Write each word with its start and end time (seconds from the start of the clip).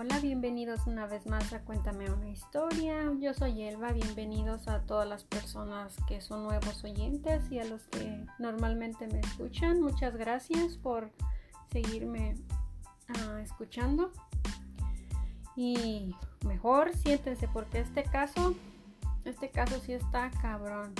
Hola, 0.00 0.20
bienvenidos 0.20 0.86
una 0.86 1.08
vez 1.08 1.26
más 1.26 1.52
a 1.52 1.62
Cuéntame 1.62 2.08
una 2.08 2.28
historia. 2.28 3.12
Yo 3.18 3.34
soy 3.34 3.62
Elba, 3.62 3.90
bienvenidos 3.90 4.68
a 4.68 4.82
todas 4.82 5.08
las 5.08 5.24
personas 5.24 5.96
que 6.06 6.20
son 6.20 6.44
nuevos 6.44 6.84
oyentes 6.84 7.50
y 7.50 7.58
a 7.58 7.64
los 7.64 7.82
que 7.88 8.24
normalmente 8.38 9.08
me 9.08 9.18
escuchan. 9.18 9.80
Muchas 9.80 10.14
gracias 10.14 10.76
por 10.76 11.10
seguirme 11.72 12.36
uh, 13.08 13.38
escuchando. 13.38 14.12
Y 15.56 16.14
mejor 16.46 16.94
siéntense 16.94 17.48
porque 17.48 17.80
este 17.80 18.04
caso, 18.04 18.54
este 19.24 19.50
caso 19.50 19.80
sí 19.80 19.94
está 19.94 20.30
cabrón. 20.40 20.94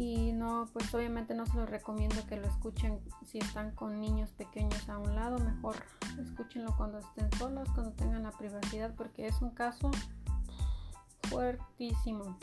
Y 0.00 0.32
no, 0.32 0.66
pues 0.72 0.94
obviamente 0.94 1.34
no 1.34 1.44
se 1.44 1.56
los 1.56 1.68
recomiendo 1.68 2.26
que 2.26 2.38
lo 2.38 2.48
escuchen 2.48 3.00
si 3.22 3.36
están 3.36 3.72
con 3.72 4.00
niños 4.00 4.30
pequeños 4.30 4.88
a 4.88 4.96
un 4.96 5.14
lado. 5.14 5.38
Mejor 5.38 5.76
escúchenlo 6.18 6.74
cuando 6.74 7.00
estén 7.00 7.30
solos, 7.32 7.68
cuando 7.74 7.92
tengan 7.92 8.22
la 8.22 8.30
privacidad, 8.30 8.94
porque 8.94 9.26
es 9.26 9.42
un 9.42 9.50
caso 9.50 9.90
fuertísimo. 11.24 12.38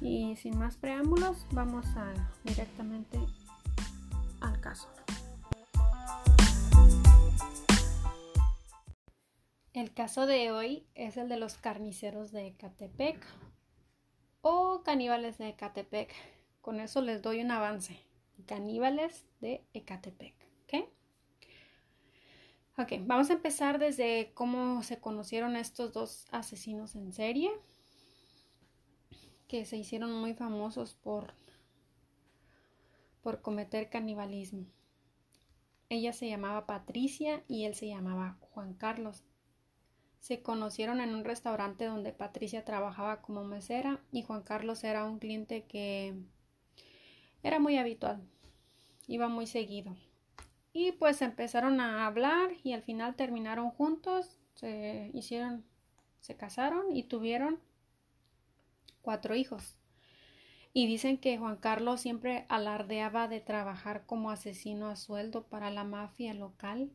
Y 0.00 0.34
sin 0.34 0.58
más 0.58 0.76
preámbulos, 0.76 1.46
vamos 1.52 1.86
directamente 2.42 3.20
al 4.40 4.60
caso. 4.60 4.88
El 9.72 9.94
caso 9.94 10.26
de 10.26 10.50
hoy 10.50 10.84
es 10.96 11.16
el 11.16 11.28
de 11.28 11.36
los 11.36 11.58
carniceros 11.58 12.32
de 12.32 12.48
Ecatepec 12.48 13.24
o 14.42 14.82
caníbales 14.84 15.38
de 15.38 15.48
Ecatepec. 15.48 16.12
Con 16.60 16.80
eso 16.80 17.00
les 17.00 17.22
doy 17.22 17.40
un 17.40 17.50
avance. 17.50 17.98
Caníbales 18.46 19.24
de 19.40 19.64
Ecatepec. 19.72 20.34
¿Ok? 20.64 20.88
Ok, 22.78 22.92
vamos 23.06 23.30
a 23.30 23.34
empezar 23.34 23.78
desde 23.78 24.32
cómo 24.34 24.82
se 24.82 24.98
conocieron 25.00 25.56
estos 25.56 25.92
dos 25.92 26.26
asesinos 26.30 26.94
en 26.94 27.12
serie 27.12 27.50
que 29.46 29.66
se 29.66 29.76
hicieron 29.76 30.12
muy 30.12 30.32
famosos 30.32 30.94
por, 30.94 31.34
por 33.22 33.42
cometer 33.42 33.90
canibalismo. 33.90 34.64
Ella 35.90 36.14
se 36.14 36.26
llamaba 36.26 36.66
Patricia 36.66 37.44
y 37.48 37.64
él 37.64 37.74
se 37.74 37.86
llamaba 37.86 38.38
Juan 38.40 38.72
Carlos 38.72 39.22
se 40.22 40.40
conocieron 40.40 41.00
en 41.00 41.16
un 41.16 41.24
restaurante 41.24 41.84
donde 41.84 42.12
Patricia 42.12 42.64
trabajaba 42.64 43.22
como 43.22 43.42
mesera 43.42 44.00
y 44.12 44.22
Juan 44.22 44.42
Carlos 44.42 44.84
era 44.84 45.04
un 45.04 45.18
cliente 45.18 45.64
que 45.64 46.14
era 47.42 47.58
muy 47.58 47.76
habitual, 47.76 48.22
iba 49.08 49.26
muy 49.26 49.48
seguido. 49.48 49.96
Y 50.72 50.92
pues 50.92 51.22
empezaron 51.22 51.80
a 51.80 52.06
hablar 52.06 52.52
y 52.62 52.72
al 52.72 52.84
final 52.84 53.16
terminaron 53.16 53.70
juntos, 53.70 54.38
se 54.54 55.10
hicieron, 55.12 55.64
se 56.20 56.36
casaron 56.36 56.94
y 56.94 57.02
tuvieron 57.02 57.58
cuatro 59.02 59.34
hijos. 59.34 59.76
Y 60.72 60.86
dicen 60.86 61.18
que 61.18 61.36
Juan 61.36 61.56
Carlos 61.56 62.00
siempre 62.00 62.46
alardeaba 62.48 63.26
de 63.26 63.40
trabajar 63.40 64.06
como 64.06 64.30
asesino 64.30 64.86
a 64.86 64.94
sueldo 64.94 65.48
para 65.48 65.68
la 65.70 65.82
mafia 65.82 66.32
local. 66.32 66.92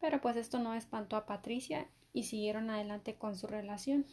Pero 0.00 0.20
pues 0.20 0.34
esto 0.34 0.58
no 0.58 0.74
espantó 0.74 1.14
a 1.14 1.26
Patricia 1.26 1.86
y 2.12 2.24
siguieron 2.24 2.70
adelante 2.70 3.14
con 3.16 3.36
su 3.36 3.46
relación. 3.46 4.06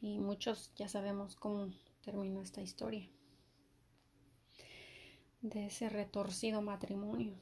Y 0.00 0.18
muchos 0.18 0.72
ya 0.76 0.88
sabemos 0.88 1.34
cómo 1.36 1.68
terminó 2.02 2.40
esta 2.40 2.62
historia 2.62 3.08
de 5.42 5.66
ese 5.66 5.88
retorcido 5.88 6.62
matrimonio. 6.62 7.34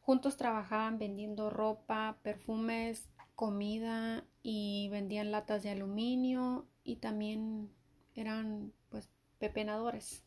Juntos 0.00 0.36
trabajaban 0.36 0.98
vendiendo 0.98 1.48
ropa, 1.48 2.18
perfumes, 2.22 3.08
comida 3.34 4.24
y 4.42 4.88
vendían 4.90 5.30
latas 5.30 5.62
de 5.62 5.70
aluminio 5.70 6.66
y 6.84 6.96
también 6.96 7.70
eran 8.14 8.72
pues 8.88 9.10
pepenadores. 9.38 10.24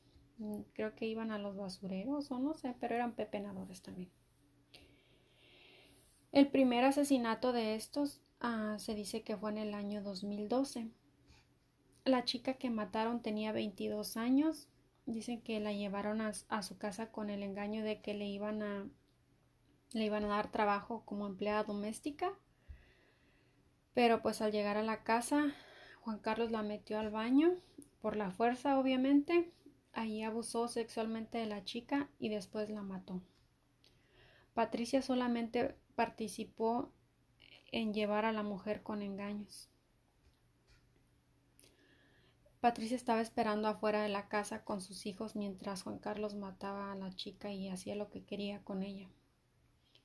Creo 0.74 0.96
que 0.96 1.08
iban 1.08 1.32
a 1.32 1.38
los 1.38 1.56
basureros 1.56 2.32
o 2.32 2.40
no 2.40 2.54
sé, 2.54 2.76
pero 2.80 2.96
eran 2.96 3.14
pepenadores 3.14 3.82
también. 3.82 4.10
El 6.32 6.48
primer 6.48 6.84
asesinato 6.84 7.54
de 7.54 7.76
estos 7.76 8.22
ah, 8.42 8.76
se 8.80 8.94
dice 8.96 9.24
que 9.24 9.38
fue 9.38 9.52
en 9.52 9.58
el 9.58 9.74
año 9.74 10.02
2012. 10.02 10.90
La 12.04 12.24
chica 12.24 12.56
que 12.56 12.70
mataron 12.70 13.22
tenía 13.22 13.52
22 13.52 14.18
años. 14.18 14.68
Dicen 15.06 15.42
que 15.42 15.60
la 15.60 15.72
llevaron 15.72 16.22
a, 16.22 16.62
su 16.62 16.78
casa 16.78 17.12
con 17.12 17.30
el 17.30 17.44
engaño 17.44 17.84
de 17.84 18.02
que 18.02 18.14
le 18.14 18.26
iban 18.26 18.62
a 18.64 18.88
le 19.94 20.04
iban 20.04 20.26
a 20.26 20.28
dar 20.28 20.52
trabajo 20.52 21.04
como 21.06 21.26
empleada 21.26 21.64
doméstica. 21.64 22.34
Pero 23.94 24.22
pues 24.22 24.42
al 24.42 24.52
llegar 24.52 24.78
a 24.78 24.84
la 24.84 25.04
casa, 25.04 25.54
Juan 26.02 26.20
Carlos 26.20 26.52
la 26.52 26.64
metió 26.64 27.00
al 27.00 27.12
baño 27.12 27.56
por 28.02 28.18
la 28.18 28.32
fuerza, 28.32 28.78
obviamente. 28.78 29.52
Allí 29.94 30.22
abusó 30.24 30.68
sexualmente 30.68 31.38
de 31.38 31.46
la 31.46 31.64
chica 31.64 32.10
y 32.20 32.28
después 32.30 32.70
la 32.70 32.82
mató. 32.82 33.22
Patricia 34.54 35.02
solamente 35.02 35.76
participó 35.96 36.92
en 37.72 37.94
llevar 37.94 38.26
a 38.26 38.32
la 38.32 38.44
mujer 38.44 38.84
con 38.84 39.02
engaños. 39.02 39.70
Patricia 42.60 42.96
estaba 42.98 43.22
esperando 43.22 43.68
afuera 43.68 44.02
de 44.02 44.10
la 44.10 44.28
casa 44.28 44.64
con 44.64 44.82
sus 44.82 45.06
hijos 45.06 45.36
mientras 45.36 45.84
Juan 45.84 46.00
Carlos 46.00 46.34
mataba 46.34 46.92
a 46.92 46.96
la 46.96 47.16
chica 47.16 47.52
y 47.52 47.70
hacía 47.70 47.96
lo 47.96 48.10
que 48.10 48.24
quería 48.24 48.64
con 48.64 48.82
ella. 48.82 49.08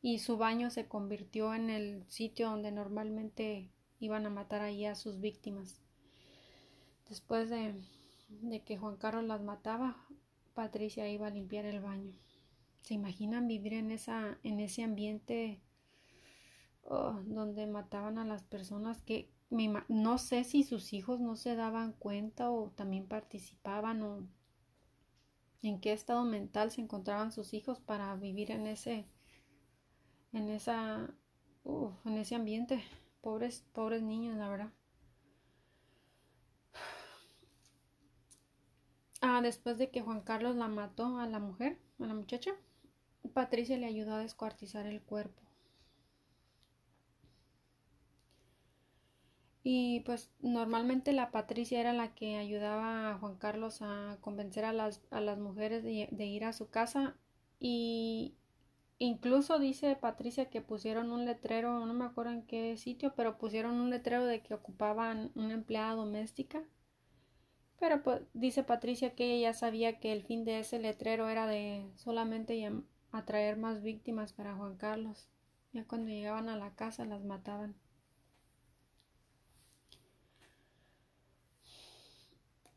Y 0.03 0.19
su 0.19 0.37
baño 0.37 0.71
se 0.71 0.87
convirtió 0.87 1.55
en 1.55 1.71
el 1.71 2.05
sitio 2.09 2.51
donde 2.51 2.71
normalmente 2.71 3.71
iban 3.99 4.27
a 4.27 4.31
matar 4.31 4.61
allí 4.63 4.85
a 4.85 4.95
sus 4.95 5.21
víctimas. 5.21 5.81
Después 7.09 7.51
de, 7.51 7.75
que 8.65 8.77
Juan 8.77 8.97
Carlos 8.97 9.25
las 9.25 9.43
mataba, 9.43 9.97
Patricia 10.55 11.09
iba 11.09 11.29
a 11.29 11.31
limpiar 11.31 11.65
el 11.65 11.81
baño. 11.81 12.13
¿Se 12.81 12.95
imaginan 12.95 13.47
vivir 13.47 13.75
en, 13.75 13.91
esa, 13.91 14.39
en 14.43 14.61
ese 14.61 14.83
ambiente 14.83 15.61
Oh, 16.93 17.21
donde 17.25 17.69
mataban 17.69 18.19
a 18.19 18.25
las 18.25 18.43
personas 18.43 19.01
que 19.03 19.31
no 19.89 20.19
sé 20.19 20.43
si 20.43 20.65
sus 20.65 20.93
hijos 20.93 21.21
no 21.21 21.37
se 21.37 21.55
daban 21.55 21.93
cuenta 21.93 22.51
o 22.51 22.71
también 22.71 23.07
participaban 23.07 24.03
o 24.03 24.27
en 25.63 25.81
qué 25.81 25.93
estado 25.93 26.25
mental 26.25 26.73
se 26.73 26.81
encontraban 26.81 27.31
sus 27.31 27.55
hijos 27.55 27.79
para 27.79 28.17
vivir 28.17 28.51
en 28.51 28.67
ese 28.67 29.07
en 30.33 30.49
esa 30.49 31.15
en 31.65 32.19
ese 32.19 32.35
ambiente. 32.35 32.83
Pobres 33.21 33.65
pobres 33.73 34.03
niños 34.03 34.37
la 34.37 34.49
verdad. 34.49 34.73
Ah 39.21 39.41
después 39.43 39.79
de 39.79 39.91
que 39.93 40.03
Juan 40.03 40.23
Carlos 40.23 40.57
la 40.57 40.67
mató 40.67 41.19
a 41.19 41.27
la 41.29 41.39
mujer 41.39 41.79
a 42.01 42.07
la 42.07 42.15
muchacha 42.15 42.51
Patricia 43.33 43.79
le 43.79 43.87
ayudó 43.87 44.15
a 44.15 44.19
descuartizar 44.19 44.87
el 44.87 45.01
cuerpo 45.01 45.50
Y 49.63 50.01
pues 50.01 50.31
normalmente 50.41 51.13
la 51.13 51.31
Patricia 51.31 51.81
era 51.81 51.93
la 51.93 52.15
que 52.15 52.37
ayudaba 52.37 53.11
a 53.11 53.19
Juan 53.19 53.37
Carlos 53.37 53.83
a 53.83 54.17
convencer 54.21 54.65
a 54.65 54.73
las, 54.73 55.03
a 55.11 55.21
las 55.21 55.39
mujeres 55.39 55.83
de, 55.83 56.09
de, 56.11 56.27
ir 56.27 56.45
a 56.45 56.55
su 56.55 56.71
casa 56.71 57.17
y 57.59 58.37
incluso 58.99 59.59
dice 59.59 59.97
Patricia 59.97 60.49
que 60.49 60.63
pusieron 60.63 61.13
un 61.13 61.27
letrero, 61.27 61.85
no 61.85 61.93
me 61.93 62.07
acuerdo 62.07 62.33
en 62.33 62.43
qué 62.47 62.77
sitio, 62.79 63.13
pero 63.15 63.37
pusieron 63.37 63.75
un 63.81 63.91
letrero 63.91 64.25
de 64.25 64.41
que 64.43 64.55
ocupaban 64.55 65.31
una 65.35 65.55
empleada 65.55 65.95
doméstica. 65.95 66.63
Pero 67.79 68.03
pues, 68.03 68.23
dice 68.35 68.63
Patricia 68.63 69.15
que 69.15 69.35
ella 69.35 69.55
sabía 69.55 69.99
que 70.01 70.13
el 70.13 70.23
fin 70.23 70.45
de 70.45 70.61
ese 70.61 70.79
letrero 70.79 71.29
era 71.29 71.47
de 71.47 71.91
solamente 71.97 72.71
atraer 73.11 73.57
más 73.57 73.83
víctimas 73.83 74.33
para 74.33 74.55
Juan 74.55 74.77
Carlos. 74.77 75.29
Ya 75.73 75.85
cuando 75.85 76.11
llegaban 76.11 76.49
a 76.49 76.57
la 76.57 76.75
casa 76.75 77.05
las 77.05 77.25
mataban. 77.25 77.75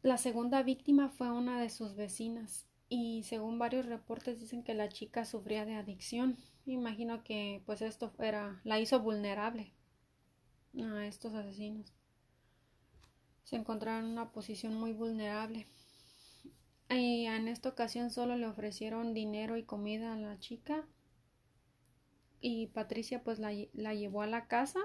La 0.04 0.18
segunda 0.18 0.64
víctima 0.64 1.08
fue 1.08 1.32
una 1.32 1.62
de 1.62 1.70
sus 1.70 1.96
vecinas 1.96 2.68
y 2.90 3.24
según 3.24 3.58
varios 3.58 3.86
reportes 3.86 4.38
dicen 4.38 4.62
que 4.62 4.74
la 4.74 4.90
chica 4.90 5.24
sufría 5.24 5.64
de 5.64 5.76
adicción. 5.76 6.38
Imagino 6.66 7.24
que 7.24 7.64
pues 7.66 7.82
esto 7.82 8.12
era 8.20 8.60
la 8.66 8.82
hizo 8.82 9.00
vulnerable 9.00 9.72
a 10.78 11.06
estos 11.06 11.34
asesinos. 11.34 11.94
Se 13.46 13.56
encontraba 13.56 14.00
en 14.00 14.08
una 14.08 14.34
posición 14.34 14.76
muy 14.76 14.92
vulnerable. 14.92 15.68
Y 16.90 17.26
en 17.26 17.48
esta 17.48 17.70
ocasión 17.70 18.12
solo 18.12 18.36
le 18.36 18.46
ofrecieron 18.46 19.14
dinero 19.14 19.56
y 19.56 19.64
comida 19.64 20.12
a 20.12 20.18
la 20.18 20.38
chica. 20.38 20.86
Y 22.42 22.68
Patricia 22.68 23.24
pues 23.24 23.40
la, 23.40 23.54
la 23.72 23.94
llevó 23.94 24.22
a 24.22 24.28
la 24.28 24.48
casa. 24.48 24.82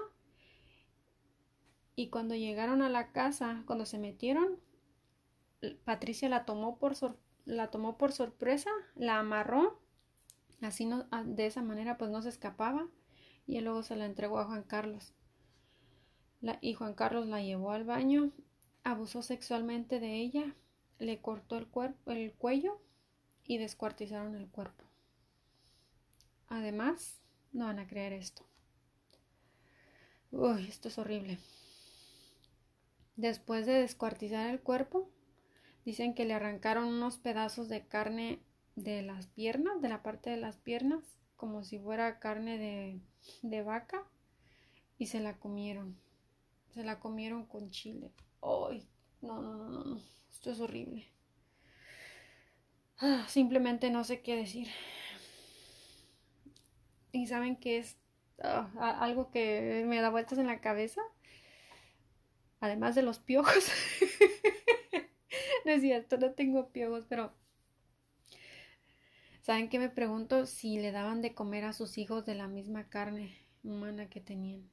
Y 1.97 2.07
cuando 2.07 2.35
llegaron 2.35 2.81
a 2.81 2.89
la 2.89 3.11
casa, 3.11 3.63
cuando 3.65 3.85
se 3.85 3.99
metieron, 3.99 4.68
Patricia 5.83 6.29
la 6.29 6.45
tomó 6.45 6.77
por, 6.77 6.95
sorpresa, 8.11 8.69
la 8.95 9.19
amarró 9.19 9.79
Así 10.61 10.85
no, 10.85 11.07
de 11.25 11.45
esa 11.45 11.61
manera 11.61 11.97
pues 11.97 12.11
no 12.11 12.21
se 12.21 12.29
escapaba 12.29 12.87
y 13.47 13.61
luego 13.61 13.83
se 13.83 13.95
la 13.95 14.05
entregó 14.05 14.39
a 14.39 14.45
Juan 14.45 14.63
Carlos. 14.63 15.13
y 16.61 16.73
Juan 16.73 16.93
Carlos 16.93 17.27
la 17.27 17.41
llevó 17.41 17.71
al 17.71 17.85
baño, 17.85 18.31
abusó 18.83 19.21
sexualmente 19.21 19.99
de 19.99 20.15
ella, 20.15 20.55
le 20.99 21.21
cortó 21.21 21.57
el, 21.57 21.67
el 22.07 22.33
cuello 22.33 22.81
y 23.45 23.57
descuartizaron 23.57 24.35
el 24.35 24.49
cuerpo. 24.49 24.83
Además, 26.47 27.21
no 27.53 27.65
van 27.65 27.79
a 27.79 27.87
creer 27.87 28.13
esto. 28.13 28.45
Uy, 30.31 30.67
esto 30.67 30.89
es 30.89 30.97
horrible. 30.97 31.39
Después 33.15 33.65
de 33.65 33.73
descuartizar 33.73 34.49
el 34.49 34.61
cuerpo, 34.61 35.09
dicen 35.89 36.13
que 36.13 36.23
le 36.23 36.35
arrancaron 36.35 36.85
unos 36.85 37.17
pedazos 37.17 37.67
de 37.67 37.87
carne 37.87 38.39
de 38.75 39.01
las 39.01 39.25
piernas, 39.25 39.81
de 39.81 39.89
la 39.89 40.03
parte 40.03 40.29
de 40.29 40.37
las 40.37 40.55
piernas, 40.55 41.03
como 41.35 41.63
si 41.63 41.79
fuera 41.79 42.19
carne 42.19 42.59
de, 42.59 42.99
de 43.41 43.63
vaca, 43.63 44.03
y 44.99 45.07
se 45.07 45.19
la 45.19 45.39
comieron. 45.39 45.99
Se 46.75 46.83
la 46.83 46.99
comieron 46.99 47.47
con 47.47 47.71
chile. 47.71 48.11
¡Ay! 48.43 48.87
No, 49.21 49.41
no, 49.41 49.55
no, 49.55 49.69
no, 49.69 49.83
no. 49.83 50.01
Esto 50.29 50.51
es 50.51 50.59
horrible. 50.59 51.07
Ah, 52.99 53.25
simplemente 53.27 53.89
no 53.89 54.03
sé 54.03 54.21
qué 54.21 54.35
decir. 54.35 54.67
Y 57.11 57.25
saben 57.25 57.55
que 57.55 57.79
es 57.79 57.97
ah, 58.43 58.69
algo 59.01 59.31
que 59.31 59.83
me 59.87 59.99
da 60.01 60.11
vueltas 60.11 60.37
en 60.37 60.45
la 60.45 60.61
cabeza. 60.61 61.01
Además 62.59 62.93
de 62.93 63.01
los 63.01 63.17
piojos. 63.17 63.71
no 65.69 65.75
es 65.75 66.11
no 66.19 66.31
tengo 66.31 66.69
piojos, 66.71 67.05
pero 67.07 67.31
¿saben 69.41 69.69
qué 69.69 69.77
me 69.77 69.89
pregunto? 69.89 70.45
Si 70.45 70.79
le 70.79 70.91
daban 70.91 71.21
de 71.21 71.35
comer 71.35 71.65
a 71.65 71.73
sus 71.73 71.97
hijos 71.97 72.25
de 72.25 72.35
la 72.35 72.47
misma 72.47 72.89
carne 72.89 73.37
humana 73.63 74.09
que 74.09 74.19
tenían. 74.19 74.67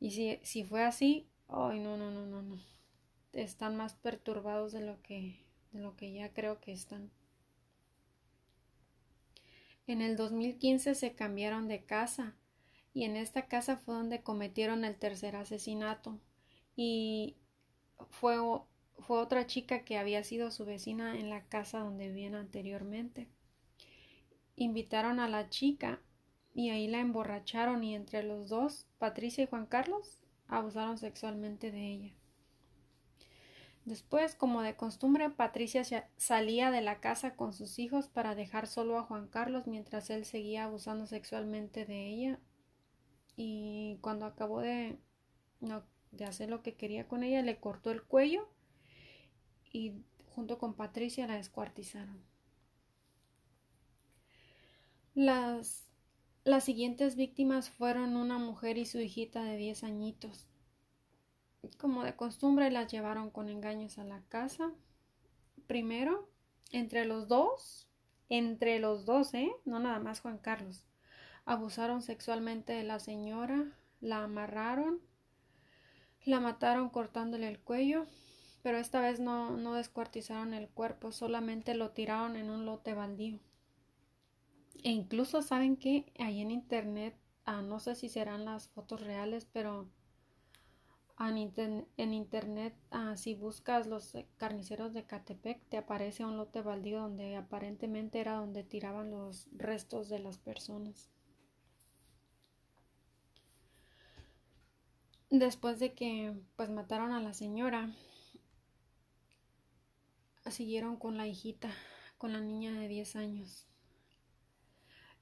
Y 0.00 0.10
si, 0.10 0.40
si 0.42 0.64
fue 0.64 0.82
así, 0.82 1.28
ay, 1.48 1.78
no, 1.80 1.96
no, 1.96 2.10
no, 2.10 2.26
no, 2.26 2.42
no. 2.42 2.58
Están 3.32 3.76
más 3.76 3.94
perturbados 3.94 4.72
de 4.72 4.80
lo 4.80 5.00
que, 5.02 5.46
de 5.72 5.80
lo 5.80 5.96
que 5.96 6.12
ya 6.12 6.32
creo 6.32 6.60
que 6.60 6.72
están. 6.72 7.10
En 9.86 10.00
el 10.00 10.16
2015 10.16 10.94
se 10.94 11.14
cambiaron 11.14 11.68
de 11.68 11.84
casa 11.84 12.34
y 12.92 13.04
en 13.04 13.16
esta 13.16 13.46
casa 13.46 13.76
fue 13.76 13.94
donde 13.94 14.22
cometieron 14.22 14.84
el 14.84 14.96
tercer 14.96 15.36
asesinato 15.36 16.20
y 16.76 17.36
fue, 18.10 18.38
fue 18.98 19.18
otra 19.18 19.46
chica 19.46 19.84
que 19.84 19.98
había 19.98 20.24
sido 20.24 20.50
su 20.50 20.64
vecina 20.64 21.18
en 21.18 21.30
la 21.30 21.44
casa 21.44 21.80
donde 21.80 22.08
vivían 22.08 22.34
anteriormente. 22.34 23.28
Invitaron 24.56 25.20
a 25.20 25.28
la 25.28 25.50
chica 25.50 26.00
y 26.54 26.70
ahí 26.70 26.86
la 26.86 27.00
emborracharon 27.00 27.82
y 27.84 27.94
entre 27.94 28.22
los 28.22 28.48
dos, 28.48 28.86
Patricia 28.98 29.44
y 29.44 29.46
Juan 29.46 29.66
Carlos, 29.66 30.20
abusaron 30.46 30.98
sexualmente 30.98 31.72
de 31.72 31.86
ella. 31.86 32.12
Después, 33.84 34.34
como 34.34 34.62
de 34.62 34.76
costumbre, 34.76 35.28
Patricia 35.28 35.84
salía 36.16 36.70
de 36.70 36.80
la 36.80 37.00
casa 37.00 37.36
con 37.36 37.52
sus 37.52 37.78
hijos 37.78 38.08
para 38.08 38.34
dejar 38.34 38.66
solo 38.66 38.98
a 38.98 39.02
Juan 39.02 39.28
Carlos 39.28 39.66
mientras 39.66 40.08
él 40.08 40.24
seguía 40.24 40.64
abusando 40.64 41.06
sexualmente 41.06 41.84
de 41.84 42.08
ella 42.08 42.40
y 43.36 43.98
cuando 44.00 44.24
acabó 44.24 44.60
de, 44.60 44.98
de 46.12 46.24
hacer 46.24 46.48
lo 46.48 46.62
que 46.62 46.76
quería 46.76 47.08
con 47.08 47.24
ella, 47.24 47.42
le 47.42 47.58
cortó 47.58 47.90
el 47.90 48.02
cuello 48.02 48.48
y 49.74 49.92
junto 50.34 50.58
con 50.58 50.72
Patricia 50.72 51.26
la 51.26 51.34
descuartizaron. 51.34 52.22
Las, 55.14 55.86
las 56.44 56.64
siguientes 56.64 57.16
víctimas 57.16 57.68
fueron 57.68 58.16
una 58.16 58.38
mujer 58.38 58.78
y 58.78 58.86
su 58.86 58.98
hijita 59.00 59.44
de 59.44 59.58
10 59.58 59.84
añitos. 59.84 60.46
Como 61.78 62.04
de 62.04 62.16
costumbre 62.16 62.70
las 62.70 62.90
llevaron 62.90 63.30
con 63.30 63.50
engaños 63.50 63.98
a 63.98 64.04
la 64.04 64.22
casa. 64.28 64.72
Primero, 65.66 66.30
entre 66.70 67.04
los 67.04 67.28
dos, 67.28 67.88
entre 68.28 68.78
los 68.78 69.04
dos, 69.04 69.34
¿eh? 69.34 69.52
No 69.64 69.80
nada 69.80 69.98
más 69.98 70.20
Juan 70.20 70.38
Carlos 70.38 70.86
abusaron 71.44 72.02
sexualmente 72.02 72.72
de 72.72 72.84
la 72.84 72.98
señora, 72.98 73.64
la 74.00 74.24
amarraron, 74.24 75.00
la 76.24 76.40
mataron 76.40 76.88
cortándole 76.88 77.48
el 77.48 77.58
cuello, 77.58 78.06
pero 78.64 78.78
esta 78.78 79.02
vez 79.02 79.20
no, 79.20 79.50
no 79.58 79.74
descuartizaron 79.74 80.54
el 80.54 80.70
cuerpo, 80.70 81.12
solamente 81.12 81.74
lo 81.74 81.90
tiraron 81.90 82.34
en 82.34 82.48
un 82.48 82.64
lote 82.64 82.94
baldío. 82.94 83.38
E 84.82 84.90
incluso 84.90 85.42
saben 85.42 85.76
que 85.76 86.10
ahí 86.18 86.40
en 86.40 86.50
internet, 86.50 87.14
ah, 87.44 87.60
no 87.60 87.78
sé 87.78 87.94
si 87.94 88.08
serán 88.08 88.46
las 88.46 88.68
fotos 88.68 89.02
reales, 89.02 89.46
pero 89.52 89.86
en, 91.18 92.14
internet, 92.14 92.74
ah, 92.90 93.18
si 93.18 93.34
buscas 93.34 93.86
los 93.86 94.16
carniceros 94.38 94.94
de 94.94 95.04
Catepec, 95.04 95.60
te 95.68 95.76
aparece 95.76 96.24
un 96.24 96.38
lote 96.38 96.62
baldío 96.62 97.00
donde 97.02 97.36
aparentemente 97.36 98.18
era 98.18 98.36
donde 98.36 98.64
tiraban 98.64 99.10
los 99.10 99.46
restos 99.52 100.08
de 100.08 100.20
las 100.20 100.38
personas. 100.38 101.10
Después 105.28 105.78
de 105.80 105.92
que 105.92 106.32
pues 106.56 106.70
mataron 106.70 107.12
a 107.12 107.20
la 107.20 107.34
señora, 107.34 107.90
siguieron 110.50 110.96
con 110.96 111.16
la 111.16 111.26
hijita, 111.26 111.70
con 112.18 112.32
la 112.32 112.40
niña 112.40 112.72
de 112.72 112.88
10 112.88 113.16
años. 113.16 113.66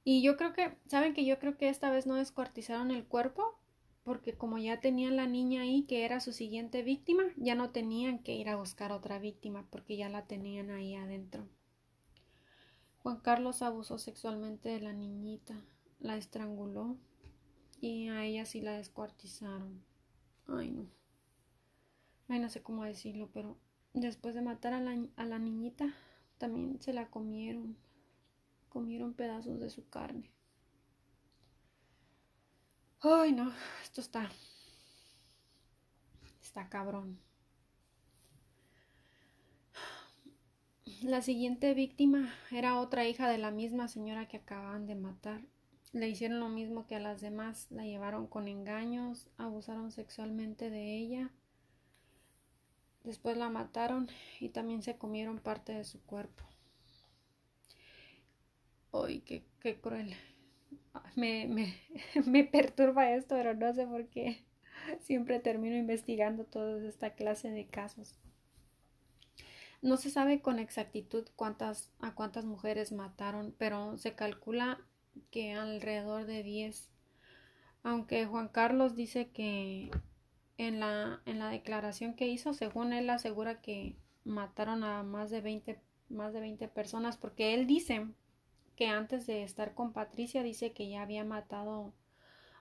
Y 0.03 0.21
yo 0.21 0.35
creo 0.35 0.53
que, 0.53 0.77
¿saben 0.87 1.13
que 1.13 1.25
yo 1.25 1.39
creo 1.39 1.57
que 1.57 1.69
esta 1.69 1.89
vez 1.89 2.05
no 2.05 2.15
descuartizaron 2.15 2.91
el 2.91 3.05
cuerpo? 3.05 3.59
Porque 4.03 4.33
como 4.33 4.57
ya 4.57 4.81
tenían 4.81 5.15
la 5.15 5.27
niña 5.27 5.61
ahí, 5.61 5.83
que 5.83 6.03
era 6.03 6.19
su 6.19 6.33
siguiente 6.33 6.83
víctima, 6.83 7.23
ya 7.37 7.55
no 7.55 7.69
tenían 7.71 8.19
que 8.19 8.33
ir 8.35 8.49
a 8.49 8.57
buscar 8.57 8.91
otra 8.91 9.17
víctima, 9.17 9.65
porque 9.69 9.95
ya 9.95 10.09
la 10.09 10.25
tenían 10.25 10.71
ahí 10.71 10.95
adentro. 10.95 11.47
Juan 12.97 13.21
Carlos 13.21 13.61
abusó 13.61 13.97
sexualmente 13.97 14.69
de 14.69 14.81
la 14.81 14.93
niñita, 14.93 15.55
la 15.99 16.17
estranguló 16.17 16.97
y 17.79 18.07
a 18.07 18.25
ella 18.25 18.45
sí 18.45 18.61
la 18.61 18.73
descuartizaron. 18.73 19.83
Ay, 20.47 20.71
no. 20.71 20.87
Ay, 22.27 22.39
no 22.39 22.49
sé 22.49 22.61
cómo 22.61 22.83
decirlo, 22.83 23.29
pero 23.33 23.57
después 23.93 24.35
de 24.35 24.41
matar 24.41 24.73
a 24.73 24.79
la, 24.79 25.39
niñita, 25.39 25.93
también 26.37 26.81
se 26.81 26.93
la 26.93 27.09
comieron. 27.09 27.77
Comieron 28.69 29.13
pedazos 29.13 29.59
de 29.59 29.69
su 29.69 29.87
carne. 29.87 30.31
Ay, 33.01 33.31
no, 33.31 33.53
esto 33.83 34.01
está. 34.01 34.29
Está 36.41 36.69
cabrón. 36.69 37.19
La 41.03 41.21
siguiente 41.21 41.73
víctima 41.73 42.33
era 42.49 42.79
otra 42.79 43.05
hija 43.05 43.27
de 43.29 43.37
la 43.37 43.51
misma 43.51 43.89
señora 43.89 44.27
que 44.27 44.37
acababan 44.37 44.87
de 44.87 44.95
matar. 44.95 45.41
Le 45.91 46.07
hicieron 46.07 46.39
lo 46.39 46.49
mismo 46.49 46.87
que 46.87 46.95
a 46.95 46.99
las 46.99 47.21
demás, 47.21 47.67
la 47.69 47.83
llevaron 47.83 48.25
con 48.25 48.47
engaños, 48.47 49.27
abusaron 49.37 49.91
sexualmente 49.91 50.69
de 50.69 50.97
ella, 50.97 51.29
después 53.03 53.37
la 53.37 53.49
mataron 53.49 54.07
y 54.39 54.49
también 54.49 54.81
se 54.81 54.97
comieron 54.97 55.39
parte 55.39 55.73
de 55.73 55.83
su 55.83 56.01
cuerpo. 56.03 56.43
¡Ay, 58.91 59.21
qué, 59.21 59.79
cruel! 59.81 60.15
Me, 61.15 61.47
me, 61.47 61.75
me 62.25 62.43
perturba 62.43 63.11
esto, 63.11 63.35
pero 63.35 63.53
no 63.53 63.73
sé 63.73 63.85
por 63.87 64.07
qué. 64.07 64.43
Siempre 64.99 65.39
termino 65.39 65.75
investigando 65.75 66.45
toda 66.45 66.87
esta 66.87 67.15
clase 67.15 67.49
de 67.49 67.67
casos. 67.67 68.19
No 69.81 69.97
se 69.97 70.09
sabe 70.09 70.41
con 70.41 70.59
exactitud 70.59 71.27
cuántas, 71.35 71.91
a 71.99 72.15
cuántas 72.15 72.45
mujeres 72.45 72.93
mataron, 72.93 73.53
pero 73.57 73.97
se 73.97 74.13
calcula 74.13 74.79
que 75.29 75.53
alrededor 75.53 76.25
de 76.25 76.41
10. 76.41 76.89
Aunque 77.83 78.25
Juan 78.25 78.47
Carlos 78.47 78.95
dice 78.95 79.31
que 79.31 79.91
en 80.57 80.79
la, 80.79 81.21
en 81.25 81.39
la 81.39 81.49
declaración 81.49 82.15
que 82.15 82.27
hizo, 82.27 82.53
según 82.53 82.93
él 82.93 83.09
asegura 83.09 83.61
que 83.61 83.97
mataron 84.23 84.83
a 84.83 85.03
más 85.03 85.29
de 85.29 85.41
20, 85.41 85.81
más 86.09 86.33
de 86.33 86.39
20 86.39 86.67
personas, 86.67 87.17
porque 87.17 87.53
él 87.53 87.67
dice 87.67 88.07
que 88.75 88.87
antes 88.87 89.25
de 89.27 89.43
estar 89.43 89.73
con 89.73 89.93
Patricia 89.93 90.43
dice 90.43 90.73
que 90.73 90.89
ya 90.89 91.01
había 91.01 91.23
matado 91.23 91.93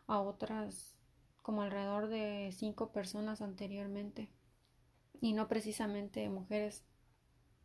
a 0.06 0.20
otras 0.20 0.98
como 1.42 1.62
alrededor 1.62 2.08
de 2.08 2.50
5 2.52 2.92
personas 2.92 3.42
anteriormente. 3.42 4.30
Y 5.20 5.32
no 5.34 5.48
precisamente 5.48 6.28
mujeres 6.28 6.84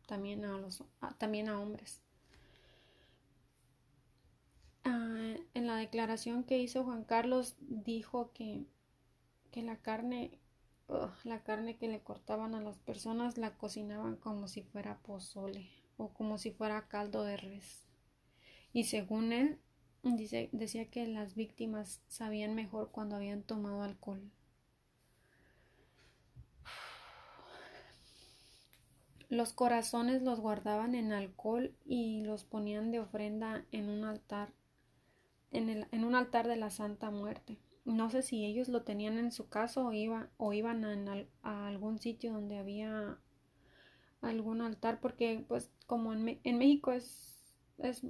también 0.06 0.44
a 0.44 0.58
los 0.58 0.84
también 1.18 1.48
a 1.48 1.60
hombres. 1.60 2.02
Ah, 4.84 5.34
en 5.54 5.66
la 5.66 5.76
declaración 5.76 6.44
que 6.44 6.58
hizo 6.58 6.84
Juan 6.84 7.04
Carlos 7.04 7.56
dijo 7.60 8.32
que, 8.32 8.64
que 9.50 9.62
la 9.62 9.76
carne, 9.76 10.38
la 11.24 11.42
carne 11.42 11.76
que 11.76 11.88
le 11.88 12.00
cortaban 12.00 12.54
a 12.54 12.60
las 12.60 12.78
personas 12.78 13.38
la 13.38 13.56
cocinaban 13.56 14.16
como 14.16 14.48
si 14.48 14.62
fuera 14.62 14.98
pozole 14.98 15.70
o 15.96 16.08
como 16.12 16.38
si 16.38 16.50
fuera 16.52 16.88
caldo 16.88 17.24
de 17.24 17.36
res. 17.36 17.86
y 18.72 18.84
según 18.84 19.32
él 19.32 19.58
dice, 20.02 20.48
decía 20.52 20.90
que 20.90 21.06
las 21.06 21.34
víctimas 21.34 22.00
sabían 22.08 22.54
mejor 22.54 22.90
cuando 22.90 23.16
habían 23.16 23.42
tomado 23.42 23.82
alcohol. 23.82 24.30
Los 29.28 29.52
corazones 29.52 30.22
los 30.22 30.40
guardaban 30.40 30.94
en 30.94 31.12
alcohol 31.12 31.74
y 31.84 32.22
los 32.22 32.44
ponían 32.44 32.90
de 32.90 33.00
ofrenda 33.00 33.66
en 33.72 33.90
un 33.90 34.04
altar, 34.04 34.54
en, 35.50 35.68
el, 35.68 35.86
en 35.92 36.04
un 36.04 36.14
altar 36.14 36.48
de 36.48 36.56
la 36.56 36.70
Santa 36.70 37.10
Muerte. 37.10 37.58
No 37.88 38.10
sé 38.10 38.22
si 38.22 38.44
ellos 38.44 38.68
lo 38.68 38.82
tenían 38.82 39.18
en 39.18 39.32
su 39.32 39.48
casa 39.48 39.80
o, 39.80 39.92
iba, 39.92 40.28
o 40.36 40.52
iban 40.52 40.84
a, 40.84 41.26
a, 41.42 41.66
algún 41.68 41.98
sitio 41.98 42.32
donde 42.32 42.58
había 42.58 43.18
algún 44.20 44.60
altar, 44.60 45.00
porque 45.00 45.44
pues 45.48 45.70
como 45.86 46.12
en, 46.12 46.38
en 46.44 46.58
México 46.58 46.92
es, 46.92 47.42
es, 47.78 48.02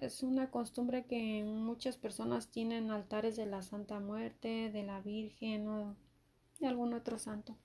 es 0.00 0.22
una 0.24 0.50
costumbre 0.50 1.06
que 1.06 1.44
muchas 1.44 1.96
personas 1.96 2.50
tienen 2.50 2.90
altares 2.90 3.36
de 3.36 3.46
la 3.46 3.62
Santa 3.62 4.00
Muerte, 4.00 4.70
de 4.72 4.82
la 4.82 5.00
Virgen 5.00 5.68
o 5.68 5.96
de 6.58 6.66
algún 6.66 6.92
otro 6.92 7.18
santo. 7.18 7.56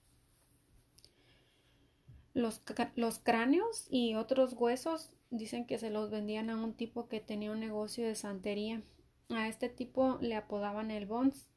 Los, 2.35 2.61
los 2.95 3.17
cráneos 3.17 3.87
y 3.89 4.13
otros 4.13 4.53
huesos 4.53 5.11
dicen 5.31 5.65
que 5.65 5.79
se 5.79 5.89
los 5.89 6.11
vendían 6.11 6.51
a 6.51 6.61
un 6.61 6.73
tipo 6.73 7.07
que 7.07 7.19
tenía 7.19 7.51
un 7.51 7.59
negocio 7.59 8.05
de 8.05 8.13
santería. 8.13 8.83
A 9.29 9.47
este 9.47 9.69
tipo 9.69 10.17
le 10.21 10.35
apodaban 10.35 10.91
el 10.91 11.05
Bones. 11.05 11.49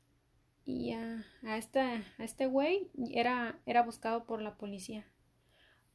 Y 0.65 0.93
a, 0.93 1.25
este, 1.57 1.81
a 1.81 2.05
este 2.19 2.47
güey 2.47 2.91
era, 3.11 3.59
era 3.67 3.83
buscado 3.83 4.25
por 4.25 4.41
la 4.41 4.57
policía. 4.57 5.07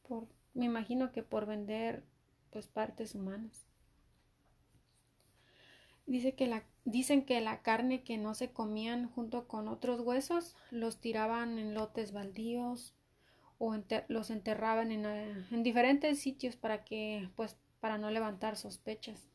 Por, 0.08 0.28
me 0.54 0.66
imagino 0.66 1.12
que 1.12 1.24
por 1.24 1.46
vender 1.46 2.04
pues 2.52 2.68
partes 2.68 3.16
humanas. 3.16 3.66
Dice 6.06 6.36
que 6.36 6.48
la, 6.48 6.64
dicen 6.86 7.26
que 7.26 7.42
la 7.42 7.62
carne 7.62 8.04
que 8.04 8.18
no 8.18 8.34
se 8.34 8.52
comían 8.52 9.10
junto 9.10 9.48
con 9.48 9.68
otros 9.68 10.00
huesos 10.02 10.56
los 10.72 11.00
tiraban 11.00 11.60
en 11.60 11.74
lotes 11.74 12.14
baldíos 12.14 12.96
o 13.60 13.76
los 14.08 14.30
enterraban 14.30 14.92
en, 14.92 15.06
eh, 15.06 15.46
en, 15.52 15.64
diferentes 15.64 16.20
sitios 16.20 16.56
para 16.56 16.84
que 16.84 17.30
pues 17.36 17.58
para 17.80 17.98
no 17.98 18.10
levantar 18.10 18.56
sospechas. 18.56 19.28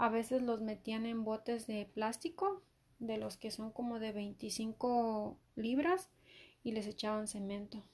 A 0.00 0.08
veces 0.08 0.40
los 0.40 0.62
metían 0.62 1.04
en 1.04 1.24
botes 1.24 1.66
de 1.66 1.84
plástico 1.84 2.62
de 3.00 3.18
los 3.18 3.36
que 3.36 3.50
son 3.50 3.70
como 3.70 3.98
de 3.98 4.12
25 4.12 5.36
libras 5.56 6.08
y 6.64 6.72
les 6.72 6.86
echaban 6.86 7.28
cemento. 7.28 7.84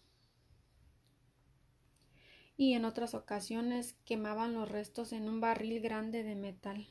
Y 2.56 2.74
en 2.74 2.84
otras 2.84 3.14
ocasiones 3.14 3.96
quemaban 4.04 4.54
los 4.54 4.70
restos 4.70 5.12
en 5.12 5.28
un 5.28 5.40
barril 5.40 5.80
grande 5.80 6.22
de 6.22 6.36
metal. 6.36 6.86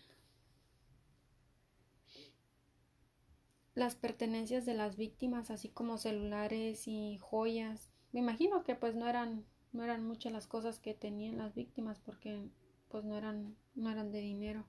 Las 3.73 3.95
pertenencias 3.95 4.65
de 4.65 4.73
las 4.73 4.97
víctimas, 4.97 5.49
así 5.49 5.69
como 5.69 5.97
celulares 5.97 6.89
y 6.89 7.19
joyas, 7.21 7.89
me 8.11 8.19
imagino 8.19 8.65
que 8.65 8.75
pues 8.75 8.95
no 8.95 9.07
eran 9.07 9.45
no 9.71 9.85
eran 9.85 10.05
muchas 10.05 10.33
las 10.33 10.45
cosas 10.45 10.79
que 10.79 10.93
tenían 10.93 11.37
las 11.37 11.55
víctimas 11.55 12.01
porque 12.01 12.49
pues 12.89 13.05
no 13.05 13.15
eran 13.15 13.55
no 13.75 13.89
eran 13.89 14.11
de 14.11 14.19
dinero 14.19 14.65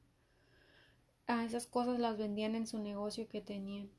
a 1.28 1.45
esas 1.45 1.66
cosas 1.66 1.99
las 2.00 2.18
vendían 2.18 2.54
en 2.56 2.66
su 2.66 2.78
negocio 2.78 3.28
que 3.28 3.40
tenían 3.40 3.90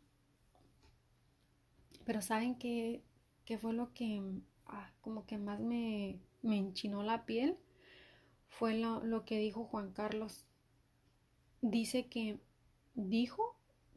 pero 2.06 2.22
saben 2.22 2.56
qué 2.58 3.02
fue 3.60 3.74
lo 3.74 3.94
que 3.94 4.22
ah, 4.66 4.92
como 5.02 5.26
que 5.26 5.38
más 5.38 5.60
me, 5.60 6.20
me 6.42 6.58
enchinó 6.58 7.04
la 7.04 7.26
piel 7.26 7.58
fue 8.50 8.76
lo, 8.76 9.04
lo 9.04 9.26
que 9.26 9.40
dijo 9.40 9.66
Juan 9.66 9.92
Carlos 9.94 10.46
dice 11.62 12.08
que 12.08 12.40
dijo 12.96 13.56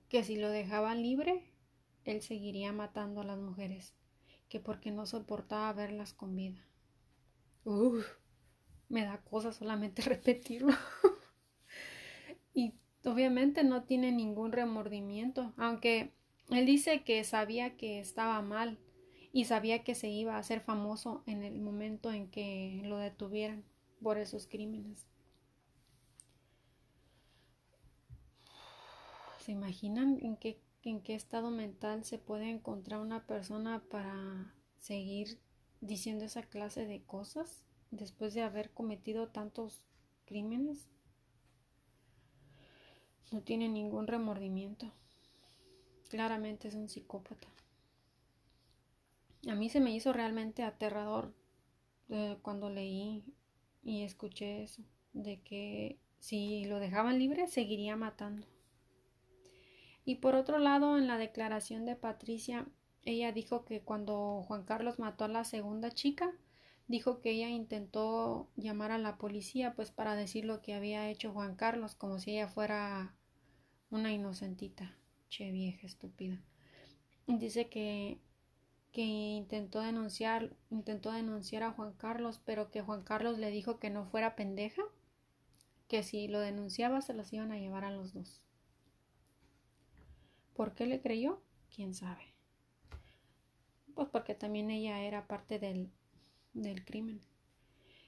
que 0.09 0.25
si 0.25 0.37
lo 0.37 0.51
dejaban 0.51 1.03
libre 1.03 1.45
él 2.05 2.23
seguiría 2.23 2.73
matando 2.73 3.21
a 3.21 3.25
las 3.25 3.39
mujeres 3.39 3.95
que 4.49 4.61
porque 4.61 4.91
no 4.91 5.07
soportaba 5.07 5.73
verlas 5.73 6.13
con 6.13 6.35
vida. 6.37 6.61
Uf, 7.65 8.07
me 8.89 9.05
da 9.05 9.19
cosa 9.23 9.53
solamente 9.53 10.03
repetirlo. 10.15 10.75
y 12.55 12.75
obviamente 13.05 13.65
no 13.65 13.85
tiene 13.85 14.13
ningún 14.13 14.53
remordimiento, 14.53 15.53
aunque 15.57 16.13
él 16.51 16.67
dice 16.67 17.03
que 17.03 17.23
sabía 17.25 17.77
que 17.77 18.01
estaba 18.01 18.43
mal 18.43 18.79
y 19.33 19.45
sabía 19.45 19.85
que 19.85 19.95
se 19.95 20.09
iba 20.09 20.35
a 20.35 20.39
hacer 20.39 20.61
famoso 20.61 21.23
en 21.27 21.43
el 21.43 21.61
momento 21.61 22.13
en 22.13 22.31
que 22.31 22.83
lo 22.85 22.99
detuvieran 22.99 23.65
por 24.03 24.19
esos 24.19 24.47
crímenes. 24.47 25.07
¿Se 29.39 29.53
imaginan 29.53 30.19
en 30.23 30.37
qué 30.37 30.61
en 30.83 31.03
qué 31.03 31.15
estado 31.15 31.51
mental 31.51 32.05
se 32.05 32.19
puede 32.19 32.49
encontrar 32.49 33.01
una 33.01 33.27
persona 33.27 33.83
para 33.91 34.55
seguir 34.79 35.39
diciendo 35.81 36.25
esa 36.25 36.43
clase 36.43 36.87
de 36.87 37.03
cosas 37.03 37.65
después 37.91 38.35
de 38.35 38.43
haber 38.43 38.71
cometido 38.71 39.29
tantos 39.29 39.83
crímenes. 40.25 40.89
No 43.31 43.43
tiene 43.43 43.69
ningún 43.69 44.07
remordimiento. 44.07 44.93
Claramente 46.09 46.69
es 46.69 46.75
un 46.75 46.89
psicópata. 46.89 47.47
A 49.49 49.55
mí 49.55 49.69
se 49.69 49.81
me 49.81 49.95
hizo 49.95 50.13
realmente 50.13 50.65
aterrador 50.65 51.33
eh, 52.09 52.39
cuando 52.43 52.69
leí 52.71 53.25
y 53.83 54.03
escuché 54.03 54.65
eso, 54.65 54.83
de 55.13 55.41
que 55.41 55.99
si 56.19 56.65
lo 56.65 56.81
dejaban 56.81 57.19
libre 57.19 57.47
seguiría 57.47 57.97
matando. 57.97 58.47
Y 60.05 60.17
por 60.17 60.35
otro 60.35 60.59
lado, 60.59 60.99
en 60.99 61.07
la 61.07 61.19
declaración 61.19 61.85
de 61.85 61.97
Patricia, 61.97 62.67
ella 63.05 63.33
dijo 63.33 63.65
que 63.65 63.81
cuando 63.81 64.43
Juan 64.47 64.65
Carlos 64.65 64.99
mató 64.99 65.25
a 65.25 65.29
la 65.29 65.45
segunda 65.45 65.91
chica, 65.91 66.33
dijo 66.89 67.21
que 67.21 67.31
ella 67.31 67.49
intentó 67.49 68.51
llamar 68.57 68.91
a 68.91 68.99
la 68.99 69.17
policía 69.17 69.75
pues 69.75 69.93
para 69.93 70.17
decir 70.17 70.45
lo 70.45 70.61
que 70.61 70.75
había 70.75 71.09
hecho 71.09 71.33
Juan 71.33 71.55
Carlos, 71.55 71.95
como 71.95 72.19
si 72.19 72.33
ella 72.33 72.49
fuera 72.49 73.15
una 73.91 74.13
inocentita. 74.13 74.95
Che 75.29 75.51
vieja 75.51 75.87
estúpida. 75.87 76.41
Dice 77.27 77.69
que 77.69 78.19
que 78.93 79.03
intentó 79.03 79.81
denunciar, 79.81 80.51
intentó 80.71 81.13
denunciar 81.13 81.63
a 81.63 81.73
Juan 81.73 81.93
Carlos, 81.93 82.41
pero 82.45 82.71
que 82.71 82.83
Juan 82.83 83.03
Carlos 83.03 83.39
le 83.39 83.51
dijo 83.51 83.79
que 83.79 83.91
no 83.91 84.05
fuera 84.05 84.35
pendeja, 84.35 84.83
que 85.89 86.03
si 86.03 86.29
lo 86.29 86.41
denunciaba 86.41 87.01
se 87.01 87.15
los 87.15 87.33
iban 87.33 87.53
a 87.53 87.59
llevar 87.59 87.85
a 87.85 87.91
los 87.91 88.13
dos. 88.13 88.43
¿Por 90.55 90.75
qué 90.75 90.87
le 90.87 91.01
creyó? 91.01 91.41
¿Quién 91.75 91.95
sabe? 91.95 92.35
Pues 93.95 94.09
porque 94.09 94.35
también 94.35 94.71
ella 94.71 95.03
era 95.03 95.27
parte 95.27 95.59
del, 95.59 95.91
del 96.53 96.85
crimen. 96.85 97.21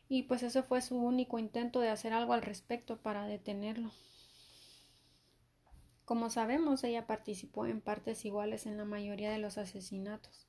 Y 0.09 0.25
pues 0.25 0.43
ese 0.43 0.63
fue 0.63 0.83
su 0.83 0.97
único 0.97 1.39
intento 1.39 1.81
de 1.81 1.89
hacer 1.89 2.13
algo 2.13 2.33
al 2.33 2.43
respecto 2.43 2.99
para 3.01 3.27
detenerlo. 3.27 3.91
Como 6.13 6.29
sabemos, 6.29 6.85
ella 6.85 7.07
participó 7.07 7.65
en 7.65 7.81
partes 7.81 8.27
iguales 8.27 8.67
en 8.67 8.77
la 8.77 8.85
mayoría 8.85 9.31
de 9.31 9.39
los 9.39 9.57
asesinatos. 9.57 10.47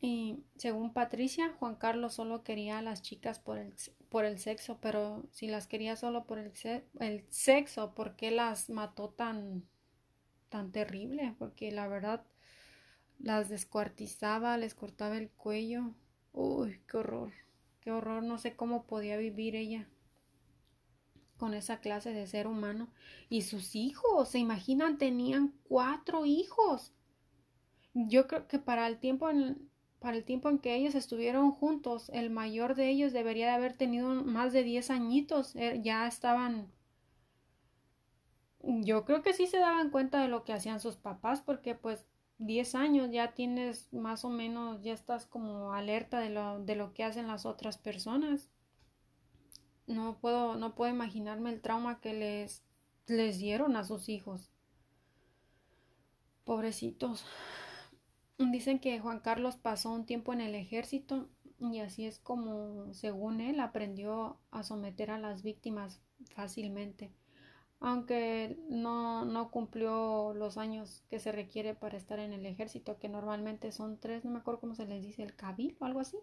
Y 0.00 0.42
según 0.56 0.94
Patricia, 0.94 1.54
Juan 1.58 1.74
Carlos 1.74 2.14
solo 2.14 2.42
quería 2.42 2.78
a 2.78 2.82
las 2.82 3.02
chicas 3.02 3.40
por 3.40 3.58
el, 3.58 3.74
por 4.08 4.24
el 4.24 4.38
sexo, 4.38 4.78
pero 4.80 5.28
si 5.32 5.48
las 5.48 5.66
quería 5.66 5.96
solo 5.96 6.24
por 6.24 6.38
el, 6.38 6.50
el 6.98 7.26
sexo, 7.28 7.94
¿por 7.94 8.16
qué 8.16 8.30
las 8.30 8.70
mató 8.70 9.10
tan 9.10 9.68
tan 10.48 10.72
terrible, 10.72 11.34
porque 11.38 11.70
la 11.70 11.86
verdad 11.86 12.24
las 13.18 13.50
descuartizaba, 13.50 14.56
les 14.56 14.74
cortaba 14.74 15.18
el 15.18 15.28
cuello. 15.28 15.94
Uy, 16.32 16.80
qué 16.88 16.96
horror, 16.96 17.34
qué 17.80 17.90
horror, 17.90 18.22
no 18.22 18.38
sé 18.38 18.56
cómo 18.56 18.86
podía 18.86 19.18
vivir 19.18 19.56
ella 19.56 19.90
con 21.40 21.54
esa 21.54 21.80
clase 21.80 22.12
de 22.12 22.28
ser 22.28 22.46
humano. 22.46 22.88
Y 23.28 23.42
sus 23.42 23.74
hijos, 23.74 24.28
se 24.28 24.38
imaginan, 24.38 24.98
tenían 24.98 25.52
cuatro 25.64 26.24
hijos. 26.26 26.92
Yo 27.94 28.28
creo 28.28 28.46
que 28.46 28.60
para 28.60 28.86
el 28.86 28.98
tiempo 28.98 29.28
en, 29.28 29.68
para 29.98 30.16
el 30.16 30.24
tiempo 30.24 30.48
en 30.48 30.58
que 30.58 30.76
ellos 30.76 30.94
estuvieron 30.94 31.50
juntos, 31.50 32.10
el 32.14 32.30
mayor 32.30 32.76
de 32.76 32.90
ellos 32.90 33.12
debería 33.12 33.46
de 33.46 33.54
haber 33.54 33.72
tenido 33.72 34.08
más 34.24 34.52
de 34.52 34.62
diez 34.62 34.90
añitos. 34.90 35.56
Eh, 35.56 35.80
ya 35.82 36.06
estaban 36.06 36.70
yo 38.62 39.04
creo 39.04 39.22
que 39.22 39.32
sí 39.32 39.46
se 39.46 39.58
daban 39.58 39.90
cuenta 39.90 40.20
de 40.20 40.28
lo 40.28 40.44
que 40.44 40.52
hacían 40.52 40.80
sus 40.80 40.96
papás 40.96 41.40
porque 41.40 41.74
pues 41.74 42.06
10 42.40 42.74
años 42.74 43.10
ya 43.10 43.34
tienes 43.34 43.92
más 43.92 44.24
o 44.24 44.30
menos, 44.30 44.82
ya 44.82 44.94
estás 44.94 45.26
como 45.26 45.74
alerta 45.74 46.20
de 46.20 46.30
lo, 46.30 46.60
de 46.60 46.74
lo 46.74 46.94
que 46.94 47.04
hacen 47.04 47.26
las 47.26 47.44
otras 47.44 47.76
personas. 47.78 48.50
No 49.90 50.18
puedo, 50.20 50.54
no 50.54 50.76
puedo 50.76 50.92
imaginarme 50.92 51.50
el 51.50 51.60
trauma 51.60 52.00
que 52.00 52.14
les, 52.14 52.62
les 53.08 53.38
dieron 53.38 53.74
a 53.74 53.82
sus 53.82 54.08
hijos. 54.08 54.52
Pobrecitos. 56.44 57.24
Dicen 58.38 58.78
que 58.78 59.00
Juan 59.00 59.18
Carlos 59.18 59.56
pasó 59.56 59.90
un 59.90 60.06
tiempo 60.06 60.32
en 60.32 60.40
el 60.40 60.54
ejército 60.54 61.28
y 61.58 61.80
así 61.80 62.06
es 62.06 62.20
como, 62.20 62.94
según 62.94 63.40
él, 63.40 63.58
aprendió 63.58 64.38
a 64.52 64.62
someter 64.62 65.10
a 65.10 65.18
las 65.18 65.42
víctimas 65.42 66.00
fácilmente, 66.34 67.12
aunque 67.80 68.58
no, 68.70 69.24
no 69.24 69.50
cumplió 69.50 70.32
los 70.34 70.56
años 70.56 71.02
que 71.10 71.18
se 71.18 71.32
requiere 71.32 71.74
para 71.74 71.98
estar 71.98 72.18
en 72.20 72.32
el 72.32 72.46
ejército, 72.46 72.98
que 72.98 73.08
normalmente 73.08 73.72
son 73.72 73.98
tres, 73.98 74.24
no 74.24 74.30
me 74.30 74.38
acuerdo 74.38 74.60
cómo 74.60 74.74
se 74.74 74.86
les 74.86 75.02
dice, 75.02 75.22
el 75.22 75.34
cabil 75.34 75.76
o 75.80 75.84
algo 75.84 76.00
así, 76.00 76.16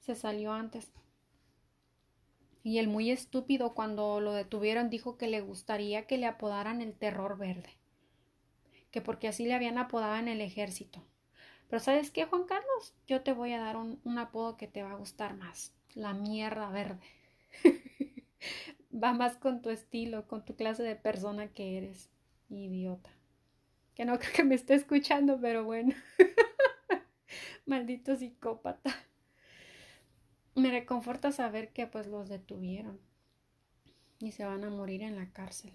se 0.00 0.14
salió 0.14 0.52
antes. 0.52 0.92
Y 2.68 2.80
el 2.80 2.86
muy 2.86 3.10
estúpido 3.10 3.72
cuando 3.72 4.20
lo 4.20 4.34
detuvieron 4.34 4.90
dijo 4.90 5.16
que 5.16 5.26
le 5.26 5.40
gustaría 5.40 6.06
que 6.06 6.18
le 6.18 6.26
apodaran 6.26 6.82
el 6.82 6.92
terror 6.92 7.38
verde, 7.38 7.70
que 8.90 9.00
porque 9.00 9.26
así 9.26 9.46
le 9.46 9.54
habían 9.54 9.78
apodado 9.78 10.16
en 10.16 10.28
el 10.28 10.42
ejército. 10.42 11.02
Pero 11.70 11.80
¿sabes 11.80 12.10
qué, 12.10 12.26
Juan 12.26 12.44
Carlos? 12.44 12.94
Yo 13.06 13.22
te 13.22 13.32
voy 13.32 13.54
a 13.54 13.60
dar 13.60 13.78
un, 13.78 14.18
apodo 14.18 14.58
que 14.58 14.66
te 14.66 14.82
va 14.82 14.90
a 14.90 14.96
gustar 14.96 15.34
más, 15.34 15.72
la 15.94 16.12
mierda 16.12 16.68
verde. 16.68 17.06
va 18.92 19.14
más 19.14 19.38
con 19.38 19.62
tu 19.62 19.70
estilo, 19.70 20.28
con 20.28 20.44
tu 20.44 20.54
clase 20.54 20.82
de 20.82 20.94
persona 20.94 21.48
que 21.48 21.78
eres, 21.78 22.10
idiota. 22.50 23.08
Que 23.94 24.04
no 24.04 24.18
creo 24.18 24.32
que 24.34 24.44
me 24.44 24.56
esté 24.56 24.74
escuchando, 24.74 25.40
pero 25.40 25.64
bueno. 25.64 25.94
Maldito 27.64 28.14
psicópata 28.14 28.94
me 30.58 30.70
reconforta 30.70 31.32
saber 31.32 31.72
que 31.72 31.86
pues 31.86 32.06
los 32.06 32.28
detuvieron 32.28 33.00
y 34.20 34.32
se 34.32 34.44
van 34.44 34.64
a 34.64 34.70
morir 34.70 35.02
en 35.02 35.16
la 35.16 35.30
cárcel. 35.32 35.72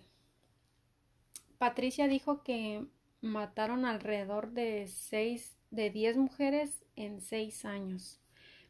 Patricia 1.58 2.08
dijo 2.08 2.44
que 2.44 2.86
mataron 3.22 3.86
alrededor 3.86 4.52
de 4.52 4.88
seis, 4.88 5.56
de 5.72 5.90
diez 5.90 6.18
mujeres 6.18 6.84
en 6.96 7.22
seis 7.22 7.64
años, 7.64 8.20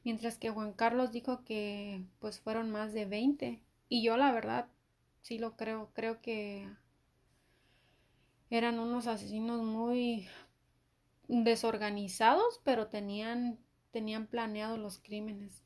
mientras 0.04 0.38
que 0.38 0.52
Juan 0.52 0.74
Carlos 0.74 1.12
dijo 1.12 1.44
que 1.44 2.04
pues 2.20 2.40
fueron 2.40 2.70
más 2.70 2.94
de 2.94 3.06
veinte. 3.06 3.64
Y 3.90 4.04
yo 4.04 4.18
la 4.18 4.32
verdad 4.32 4.68
sí 5.22 5.40
lo 5.40 5.56
creo, 5.56 5.90
creo 5.94 6.22
que 6.22 6.70
eran 8.50 8.78
unos 8.78 9.08
asesinos 9.08 9.64
muy 9.64 10.28
desorganizados, 11.28 12.62
pero 12.64 12.88
tenían, 12.88 13.58
tenían 13.92 14.28
planeado 14.28 14.78
los 14.78 15.00
crímenes 15.00 15.64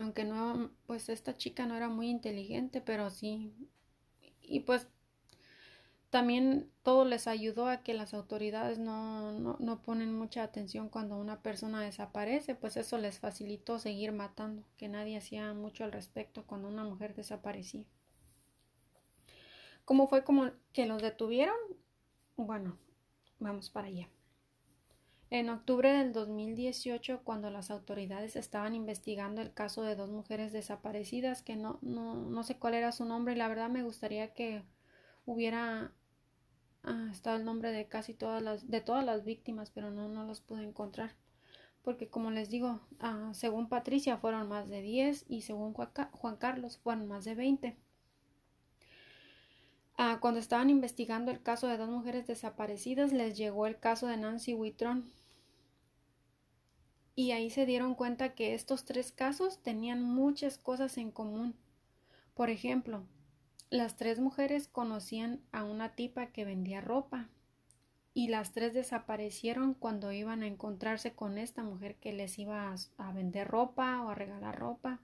aunque 0.00 0.24
no, 0.24 0.70
pues 0.86 1.08
esta 1.08 1.36
chica 1.36 1.66
no 1.66 1.76
era 1.76 1.88
muy 1.88 2.08
inteligente, 2.08 2.80
pero 2.80 3.10
sí. 3.10 3.52
Y 4.40 4.60
pues 4.60 4.88
también 6.10 6.70
todo 6.82 7.06
les 7.06 7.26
ayudó 7.26 7.68
a 7.68 7.82
que 7.82 7.94
las 7.94 8.12
autoridades 8.12 8.78
no, 8.78 9.32
no, 9.32 9.56
no, 9.58 9.82
ponen 9.82 10.14
mucha 10.14 10.42
atención 10.42 10.90
cuando 10.90 11.16
una 11.16 11.40
persona 11.40 11.80
desaparece, 11.80 12.54
pues 12.54 12.76
eso 12.76 12.98
les 12.98 13.18
facilitó 13.18 13.78
seguir 13.78 14.12
matando, 14.12 14.62
que 14.76 14.88
nadie 14.88 15.16
hacía 15.16 15.54
mucho 15.54 15.84
al 15.84 15.92
respecto 15.92 16.44
cuando 16.46 16.68
una 16.68 16.84
mujer 16.84 17.14
desaparecía. 17.14 17.84
¿Cómo 19.86 20.06
fue 20.06 20.22
como 20.22 20.50
que 20.72 20.86
los 20.86 21.00
detuvieron? 21.00 21.56
Bueno, 22.36 22.76
vamos 23.38 23.70
para 23.70 23.88
allá. 23.88 24.08
En 25.34 25.48
octubre 25.48 25.90
del 25.90 26.12
2018, 26.12 27.22
cuando 27.24 27.48
las 27.48 27.70
autoridades 27.70 28.36
estaban 28.36 28.74
investigando 28.74 29.40
el 29.40 29.54
caso 29.54 29.82
de 29.82 29.96
dos 29.96 30.10
mujeres 30.10 30.52
desaparecidas, 30.52 31.40
que 31.40 31.56
no, 31.56 31.78
no, 31.80 32.14
no 32.14 32.42
sé 32.42 32.58
cuál 32.58 32.74
era 32.74 32.92
su 32.92 33.06
nombre, 33.06 33.32
y 33.32 33.38
la 33.38 33.48
verdad 33.48 33.70
me 33.70 33.82
gustaría 33.82 34.34
que 34.34 34.62
hubiera 35.24 35.90
ah, 36.82 37.08
estado 37.10 37.38
el 37.38 37.46
nombre 37.46 37.72
de 37.72 37.88
casi 37.88 38.12
todas 38.12 38.42
las, 38.42 38.68
de 38.68 38.82
todas 38.82 39.06
las 39.06 39.24
víctimas, 39.24 39.70
pero 39.70 39.90
no, 39.90 40.06
no 40.06 40.24
los 40.24 40.42
pude 40.42 40.64
encontrar. 40.64 41.16
Porque 41.80 42.10
como 42.10 42.30
les 42.30 42.50
digo, 42.50 42.82
ah, 43.00 43.30
según 43.32 43.70
Patricia 43.70 44.18
fueron 44.18 44.50
más 44.50 44.68
de 44.68 44.82
10 44.82 45.24
y 45.30 45.40
según 45.40 45.72
Juan 45.72 46.36
Carlos 46.36 46.76
fueron 46.76 47.08
más 47.08 47.24
de 47.24 47.34
20. 47.36 47.78
Ah, 49.96 50.18
cuando 50.20 50.40
estaban 50.40 50.68
investigando 50.68 51.30
el 51.30 51.42
caso 51.42 51.68
de 51.68 51.78
dos 51.78 51.88
mujeres 51.88 52.26
desaparecidas, 52.26 53.14
les 53.14 53.34
llegó 53.38 53.66
el 53.66 53.78
caso 53.78 54.06
de 54.08 54.18
Nancy 54.18 54.52
Whitron, 54.52 55.10
y 57.14 57.32
ahí 57.32 57.50
se 57.50 57.66
dieron 57.66 57.94
cuenta 57.94 58.34
que 58.34 58.54
estos 58.54 58.84
tres 58.84 59.12
casos 59.12 59.62
tenían 59.62 60.02
muchas 60.02 60.58
cosas 60.58 60.96
en 60.98 61.10
común. 61.10 61.54
Por 62.34 62.50
ejemplo, 62.50 63.04
las 63.70 63.96
tres 63.96 64.18
mujeres 64.18 64.68
conocían 64.68 65.40
a 65.52 65.64
una 65.64 65.94
tipa 65.94 66.26
que 66.26 66.44
vendía 66.44 66.80
ropa 66.80 67.28
y 68.14 68.28
las 68.28 68.52
tres 68.52 68.74
desaparecieron 68.74 69.74
cuando 69.74 70.12
iban 70.12 70.42
a 70.42 70.46
encontrarse 70.46 71.14
con 71.14 71.38
esta 71.38 71.62
mujer 71.62 71.96
que 71.96 72.12
les 72.12 72.38
iba 72.38 72.74
a, 72.98 73.12
vender 73.12 73.48
ropa 73.48 74.02
o 74.02 74.10
a 74.10 74.14
regalar 74.14 74.58
ropa. 74.58 75.00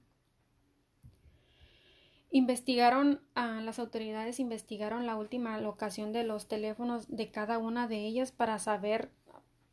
Investigaron, 2.31 3.23
a 3.35 3.63
las 3.63 3.79
autoridades 3.79 4.39
investigaron 4.39 5.07
la 5.07 5.17
última 5.17 5.59
locación 5.59 6.13
de 6.13 6.25
los 6.25 6.47
teléfonos 6.47 7.09
de 7.09 7.31
cada 7.31 7.57
una 7.57 7.89
de 7.89 8.05
ellas 8.05 8.33
para 8.33 8.59
saber 8.59 9.11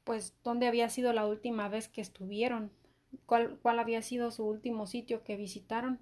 pues 0.05 0.37
dónde 0.43 0.67
había 0.67 0.87
sido 0.89 1.11
la 1.11 1.27
última 1.27 1.67
vez 1.67 1.89
que 1.89 1.99
estuvieron, 1.99 2.71
cuál, 3.25 3.57
cuál 3.61 3.79
había 3.79 4.01
sido 4.01 4.31
su 4.31 4.45
último 4.45 4.87
sitio 4.87 5.23
que 5.23 5.35
visitaron, 5.35 5.99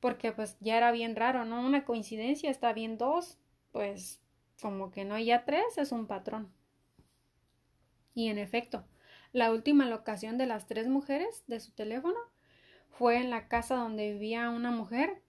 porque 0.00 0.32
pues 0.32 0.56
ya 0.60 0.76
era 0.76 0.90
bien 0.90 1.14
raro, 1.14 1.44
¿no? 1.44 1.64
Una 1.64 1.84
coincidencia, 1.84 2.50
está 2.50 2.72
bien 2.72 2.98
dos, 2.98 3.38
pues 3.70 4.20
como 4.60 4.90
que 4.90 5.04
no, 5.04 5.18
ya 5.18 5.44
tres 5.44 5.78
es 5.78 5.92
un 5.92 6.06
patrón. 6.06 6.52
Y 8.14 8.28
en 8.28 8.38
efecto, 8.38 8.84
la 9.32 9.52
última 9.52 9.86
locación 9.86 10.38
de 10.38 10.46
las 10.46 10.66
tres 10.66 10.88
mujeres 10.88 11.44
de 11.46 11.60
su 11.60 11.72
teléfono 11.72 12.18
fue 12.88 13.16
en 13.16 13.30
la 13.30 13.48
casa 13.48 13.74
donde 13.74 14.12
vivía 14.12 14.50
una 14.50 14.70
mujer 14.70 15.22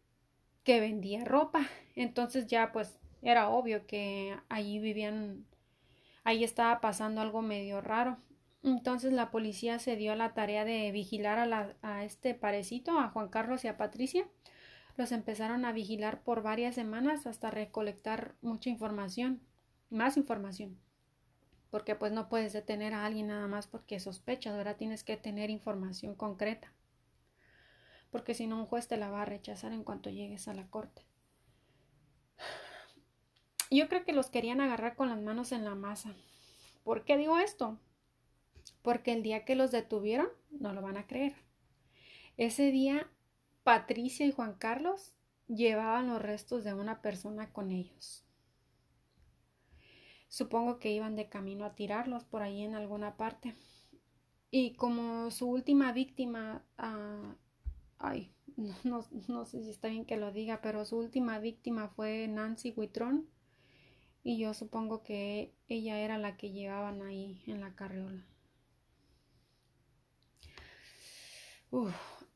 que 0.64 0.80
vendía 0.80 1.26
ropa. 1.26 1.68
Entonces 1.96 2.48
ya 2.48 2.72
pues 2.72 3.00
era 3.22 3.50
obvio 3.50 3.88
que 3.88 4.38
allí 4.50 4.80
vivían 4.80 5.46
ahí 6.26 6.44
estaba 6.44 6.82
pasando 6.82 7.22
algo 7.22 7.42
medio 7.42 7.80
raro. 7.80 8.18
Entonces 8.64 9.14
la 9.14 9.32
policía 9.32 9.80
se 9.80 9.96
dio 9.96 10.12
a 10.12 10.16
la 10.16 10.34
tarea 10.34 10.66
de 10.66 10.92
vigilar 10.92 11.38
a, 11.38 11.76
a 11.82 12.04
este 12.04 12.34
parecito, 12.34 13.00
a 13.00 13.10
Juan 13.10 13.30
Carlos 13.30 13.64
y 13.64 13.70
a 13.70 13.78
Patricia. 13.78 14.28
Los 14.98 15.12
empezaron 15.12 15.66
a 15.66 15.72
vigilar 15.72 16.24
por 16.24 16.42
varias 16.42 16.76
semanas 16.76 17.28
hasta 17.28 17.52
recolectar 17.52 18.36
mucha 18.42 18.70
información, 18.70 19.42
más 19.90 20.18
información. 20.18 20.80
Porque 21.70 21.96
pues 21.96 22.12
no 22.12 22.28
puedes 22.28 22.54
detener 22.54 22.94
a 22.94 23.06
alguien 23.06 23.28
nada 23.28 23.48
más 23.48 23.68
porque 23.68 24.00
sospechas, 24.00 24.58
¿verdad? 24.58 24.78
Tienes 24.78 25.04
que 25.04 25.18
tener 25.18 25.50
información 25.50 26.16
concreta. 26.16 26.74
Porque 28.10 28.34
si 28.34 28.48
no 28.48 28.58
un 28.58 28.66
juez 28.66 28.88
te 28.88 28.98
la 28.98 29.12
va 29.12 29.24
a 29.24 29.26
rechazar 29.26 29.74
en 29.74 29.84
cuanto 29.84 30.10
llegues 30.10 30.48
a 30.48 30.54
la 30.54 30.68
corte. 30.68 31.06
Yo 33.76 33.90
creo 33.90 34.06
que 34.06 34.14
los 34.14 34.30
querían 34.30 34.62
agarrar 34.62 34.96
con 34.96 35.10
las 35.10 35.22
manos 35.22 35.52
en 35.52 35.66
la 35.66 35.76
masa. 35.76 36.16
¿Por 36.86 37.04
qué 37.04 37.18
digo 37.18 37.40
esto? 37.40 37.78
Porque 38.82 39.12
el 39.12 39.22
día 39.22 39.44
que 39.44 39.56
los 39.56 39.72
detuvieron, 39.72 40.30
no 40.50 40.72
lo 40.72 40.82
van 40.82 40.96
a 40.96 41.08
creer. 41.08 41.36
Ese 42.38 42.72
día, 42.72 43.10
Patricia 43.64 44.26
y 44.26 44.32
Juan 44.32 44.54
Carlos 44.54 45.14
llevaban 45.48 46.08
los 46.08 46.22
restos 46.22 46.64
de 46.64 46.74
una 46.74 47.02
persona 47.02 47.52
con 47.52 47.74
ellos. 47.74 48.26
Supongo 50.30 50.80
que 50.80 50.94
iban 50.94 51.18
de 51.18 51.28
camino 51.28 51.66
a 51.66 51.76
tirarlos 51.76 52.24
por 52.24 52.44
ahí 52.44 52.64
en 52.64 52.76
alguna 52.76 53.18
parte. 53.18 53.56
Y 54.52 54.76
como 54.76 55.32
su 55.32 55.50
última 55.50 55.92
víctima, 55.92 56.64
ah, 56.78 57.36
ay, 57.98 58.34
no, 58.86 59.06
no, 59.28 59.46
sé 59.46 59.64
si 59.64 59.70
está 59.70 59.90
bien 59.90 60.06
que 60.06 60.16
lo 60.16 60.32
diga, 60.32 60.62
pero 60.62 60.86
su 60.86 60.98
última 60.98 61.40
víctima 61.40 61.90
fue 61.90 62.30
Nancy 62.30 62.74
Huitrón, 62.74 63.30
y 64.26 64.40
yo 64.40 64.56
supongo 64.56 65.04
que 65.04 65.54
ella 65.70 66.00
era 66.00 66.18
la 66.18 66.36
que 66.36 66.52
llevaban 66.52 67.04
ahí 67.04 67.44
en 67.46 67.62
la 67.62 67.76
carriola. 67.76 68.26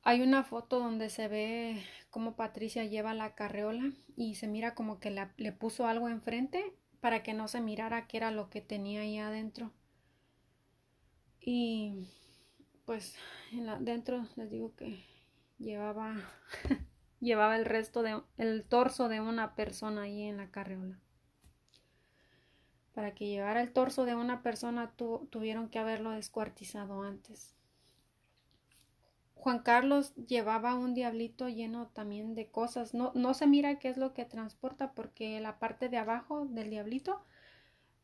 hay 0.04 0.22
una 0.22 0.44
foto 0.44 0.80
donde 0.80 1.10
se 1.10 1.28
ve 1.28 1.82
cómo 2.12 2.36
Patricia 2.36 2.86
lleva 2.86 3.16
la 3.16 3.34
carreola 3.34 3.92
y 4.16 4.36
se 4.36 4.48
mira 4.48 4.76
como 4.76 5.00
que 5.00 5.10
le 5.38 5.52
puso 5.52 5.88
algo 5.88 6.10
enfrente 6.10 6.76
para 7.02 7.24
que 7.24 7.34
no 7.34 7.48
se 7.48 7.60
mirara 7.60 8.06
qué 8.06 8.18
era 8.18 8.30
lo 8.30 8.52
que 8.52 8.62
tenía 8.62 9.02
ahí 9.02 9.18
adentro. 9.18 9.72
Y 11.42 12.08
pues 12.86 13.16
dentro 13.80 14.28
les 14.36 14.52
digo 14.52 14.76
que 14.76 15.04
llevaba 15.58 16.16
llevaba 17.20 17.56
el 17.56 17.66
resto 17.66 18.04
de 18.04 18.22
el 18.38 18.64
torso 18.66 19.10
de 19.10 19.22
una 19.22 19.56
persona 19.56 20.04
ahí 20.04 20.22
en 20.24 20.38
la 20.38 20.52
carreola 20.52 21.00
para 23.00 23.16
que 23.16 23.30
llevara 23.30 23.62
el 23.62 23.72
torso 23.72 24.04
de 24.04 24.14
una 24.14 24.44
persona 24.44 24.92
tuvieron 25.30 25.70
que 25.70 25.80
haberlo 25.80 26.12
descuartizado 26.12 27.02
antes. 27.02 27.56
Juan 29.36 29.60
Carlos 29.60 30.14
llevaba 30.16 30.76
un 30.76 30.94
diablito 30.94 31.48
lleno 31.48 31.88
también 31.94 32.36
de 32.36 32.52
cosas. 32.52 32.94
No, 32.94 33.14
no 33.16 33.34
se 33.34 33.48
mira 33.48 33.80
qué 33.80 33.88
es 33.88 33.96
lo 33.96 34.14
que 34.14 34.26
transporta 34.26 34.92
porque 34.92 35.40
la 35.40 35.60
parte 35.60 35.88
de 35.88 35.96
abajo 35.96 36.46
del 36.46 36.72
diablito 36.72 37.24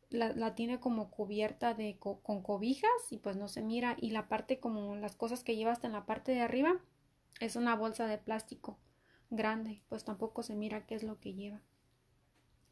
la, 0.08 0.54
tiene 0.54 0.80
como 0.80 1.10
cubierta 1.10 1.74
de 1.74 1.98
con 1.98 2.40
cobijas 2.40 2.90
y 3.10 3.18
pues 3.18 3.36
no 3.36 3.48
se 3.48 3.60
mira. 3.60 3.98
Y 4.00 4.12
la 4.12 4.28
parte 4.28 4.60
como 4.60 4.96
las 4.96 5.14
cosas 5.14 5.44
que 5.44 5.56
lleva 5.56 5.72
hasta 5.72 5.88
en 5.88 5.92
la 5.92 6.06
parte 6.06 6.32
de 6.32 6.40
arriba 6.40 6.72
es 7.38 7.56
una 7.56 7.76
bolsa 7.76 8.06
de 8.06 8.16
plástico 8.16 8.78
grande, 9.28 9.82
pues 9.90 10.04
tampoco 10.04 10.42
se 10.42 10.54
mira 10.54 10.86
qué 10.86 10.94
es 10.94 11.02
lo 11.02 11.20
que 11.20 11.34
lleva. 11.34 11.60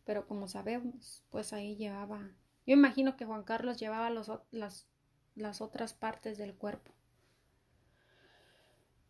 Pero 0.04 0.26
como 0.26 0.48
sabemos, 0.48 1.22
pues 1.30 1.52
ahí 1.52 1.76
llevaba. 1.76 2.30
Yo 2.66 2.74
imagino 2.74 3.16
que 3.16 3.24
Juan 3.24 3.44
Carlos 3.44 3.78
llevaba 3.78 4.10
los, 4.10 4.30
las, 4.50 4.86
las 5.34 5.60
otras 5.60 5.94
partes 5.94 6.38
del 6.38 6.54
cuerpo. 6.54 6.92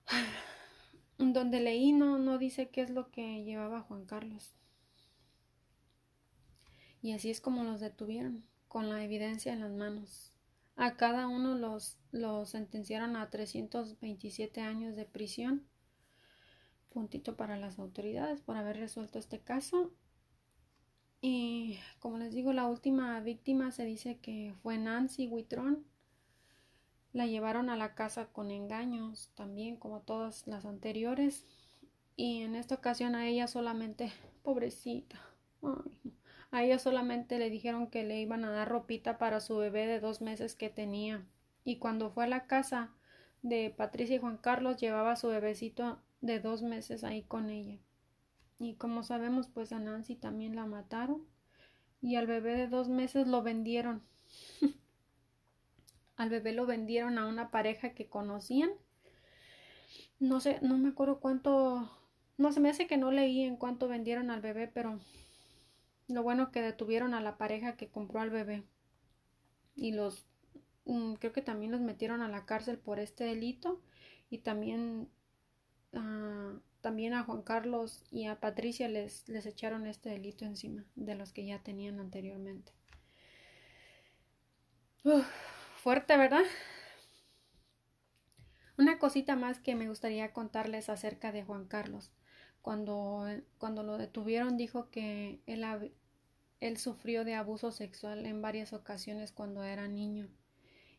Donde 1.18 1.60
leí 1.60 1.92
no, 1.92 2.18
no 2.18 2.38
dice 2.38 2.68
qué 2.70 2.82
es 2.82 2.90
lo 2.90 3.10
que 3.10 3.44
llevaba 3.44 3.82
Juan 3.82 4.04
Carlos. 4.04 4.54
Y 7.02 7.12
así 7.12 7.30
es 7.30 7.40
como 7.40 7.64
los 7.64 7.80
detuvieron, 7.80 8.44
con 8.66 8.88
la 8.88 9.04
evidencia 9.04 9.52
en 9.52 9.60
las 9.60 9.72
manos. 9.72 10.32
A 10.76 10.96
cada 10.96 11.28
uno 11.28 11.54
los, 11.54 11.98
los 12.10 12.50
sentenciaron 12.50 13.14
a 13.16 13.30
327 13.30 14.60
años 14.60 14.96
de 14.96 15.04
prisión. 15.04 15.66
Puntito 16.92 17.36
para 17.36 17.56
las 17.56 17.78
autoridades 17.78 18.40
por 18.40 18.56
haber 18.56 18.78
resuelto 18.78 19.18
este 19.18 19.40
caso. 19.40 19.92
Y 21.26 21.78
como 22.00 22.18
les 22.18 22.34
digo, 22.34 22.52
la 22.52 22.66
última 22.66 23.18
víctima 23.20 23.70
se 23.70 23.86
dice 23.86 24.18
que 24.18 24.52
fue 24.62 24.76
Nancy 24.76 25.26
Witron. 25.26 25.82
La 27.14 27.24
llevaron 27.26 27.70
a 27.70 27.76
la 27.76 27.94
casa 27.94 28.26
con 28.26 28.50
engaños, 28.50 29.30
también 29.34 29.76
como 29.76 30.02
todas 30.02 30.46
las 30.46 30.66
anteriores. 30.66 31.46
Y 32.14 32.42
en 32.42 32.54
esta 32.54 32.74
ocasión 32.74 33.14
a 33.14 33.26
ella 33.26 33.46
solamente, 33.46 34.12
pobrecita, 34.42 35.18
a 36.50 36.62
ella 36.62 36.78
solamente 36.78 37.38
le 37.38 37.48
dijeron 37.48 37.86
que 37.86 38.04
le 38.04 38.20
iban 38.20 38.44
a 38.44 38.50
dar 38.50 38.68
ropita 38.68 39.16
para 39.16 39.40
su 39.40 39.56
bebé 39.56 39.86
de 39.86 40.00
dos 40.00 40.20
meses 40.20 40.54
que 40.54 40.68
tenía. 40.68 41.26
Y 41.64 41.78
cuando 41.78 42.10
fue 42.10 42.24
a 42.24 42.28
la 42.28 42.46
casa 42.46 42.92
de 43.40 43.70
Patricia 43.70 44.16
y 44.16 44.18
Juan 44.18 44.36
Carlos, 44.36 44.76
llevaba 44.76 45.12
a 45.12 45.16
su 45.16 45.28
bebecito 45.28 46.02
de 46.20 46.38
dos 46.38 46.60
meses 46.60 47.02
ahí 47.02 47.22
con 47.22 47.48
ella. 47.48 47.78
Y 48.58 48.74
como 48.74 49.02
sabemos, 49.02 49.48
pues 49.48 49.72
a 49.72 49.78
Nancy 49.78 50.14
también 50.14 50.56
la 50.56 50.66
mataron. 50.66 51.26
Y 52.00 52.16
al 52.16 52.26
bebé 52.26 52.54
de 52.54 52.68
dos 52.68 52.88
meses 52.88 53.26
lo 53.26 53.42
vendieron. 53.42 54.02
al 56.16 56.30
bebé 56.30 56.52
lo 56.52 56.66
vendieron 56.66 57.18
a 57.18 57.26
una 57.26 57.50
pareja 57.50 57.94
que 57.94 58.08
conocían. 58.08 58.70
No 60.20 60.40
sé, 60.40 60.58
no 60.62 60.78
me 60.78 60.90
acuerdo 60.90 61.20
cuánto. 61.20 61.90
No 62.36 62.52
se 62.52 62.60
me 62.60 62.70
hace 62.70 62.86
que 62.86 62.96
no 62.96 63.10
leí 63.10 63.42
en 63.42 63.56
cuánto 63.56 63.88
vendieron 63.88 64.30
al 64.30 64.40
bebé, 64.40 64.68
pero 64.68 64.98
lo 66.08 66.22
bueno 66.22 66.50
que 66.50 66.62
detuvieron 66.62 67.14
a 67.14 67.20
la 67.20 67.38
pareja 67.38 67.76
que 67.76 67.88
compró 67.88 68.20
al 68.20 68.30
bebé. 68.30 68.64
Y 69.76 69.92
los 69.92 70.26
mm, 70.84 71.14
creo 71.14 71.32
que 71.32 71.42
también 71.42 71.72
los 71.72 71.80
metieron 71.80 72.22
a 72.22 72.28
la 72.28 72.46
cárcel 72.46 72.78
por 72.78 73.00
este 73.00 73.24
delito. 73.24 73.80
Y 74.30 74.38
también 74.38 75.08
uh, 75.92 76.58
también 76.84 77.14
a 77.14 77.24
Juan 77.24 77.40
Carlos 77.40 78.04
y 78.10 78.26
a 78.26 78.40
Patricia 78.40 78.88
les, 78.88 79.26
les 79.26 79.46
echaron 79.46 79.86
este 79.86 80.10
delito 80.10 80.44
encima 80.44 80.84
de 80.96 81.14
los 81.14 81.32
que 81.32 81.46
ya 81.46 81.58
tenían 81.62 81.98
anteriormente. 81.98 82.72
fuerte, 85.82 86.18
¿verdad? 86.18 86.42
Una 88.76 88.98
cosita 88.98 89.34
más 89.34 89.60
que 89.60 89.74
me 89.74 89.88
gustaría 89.88 90.34
contarles 90.34 90.90
acerca 90.90 91.32
de 91.32 91.42
Juan 91.42 91.64
Carlos. 91.64 92.12
Cuando, 92.60 93.24
cuando 93.56 93.82
lo 93.82 93.96
detuvieron 93.96 94.58
dijo 94.58 94.90
que 94.90 95.40
él, 95.46 96.76
sufrió 96.76 97.24
de 97.24 97.34
abuso 97.34 97.72
sexual 97.72 98.26
en 98.26 98.42
varias 98.42 98.74
ocasiones 98.74 99.32
cuando 99.32 99.64
era 99.64 99.88
niño. 99.88 100.28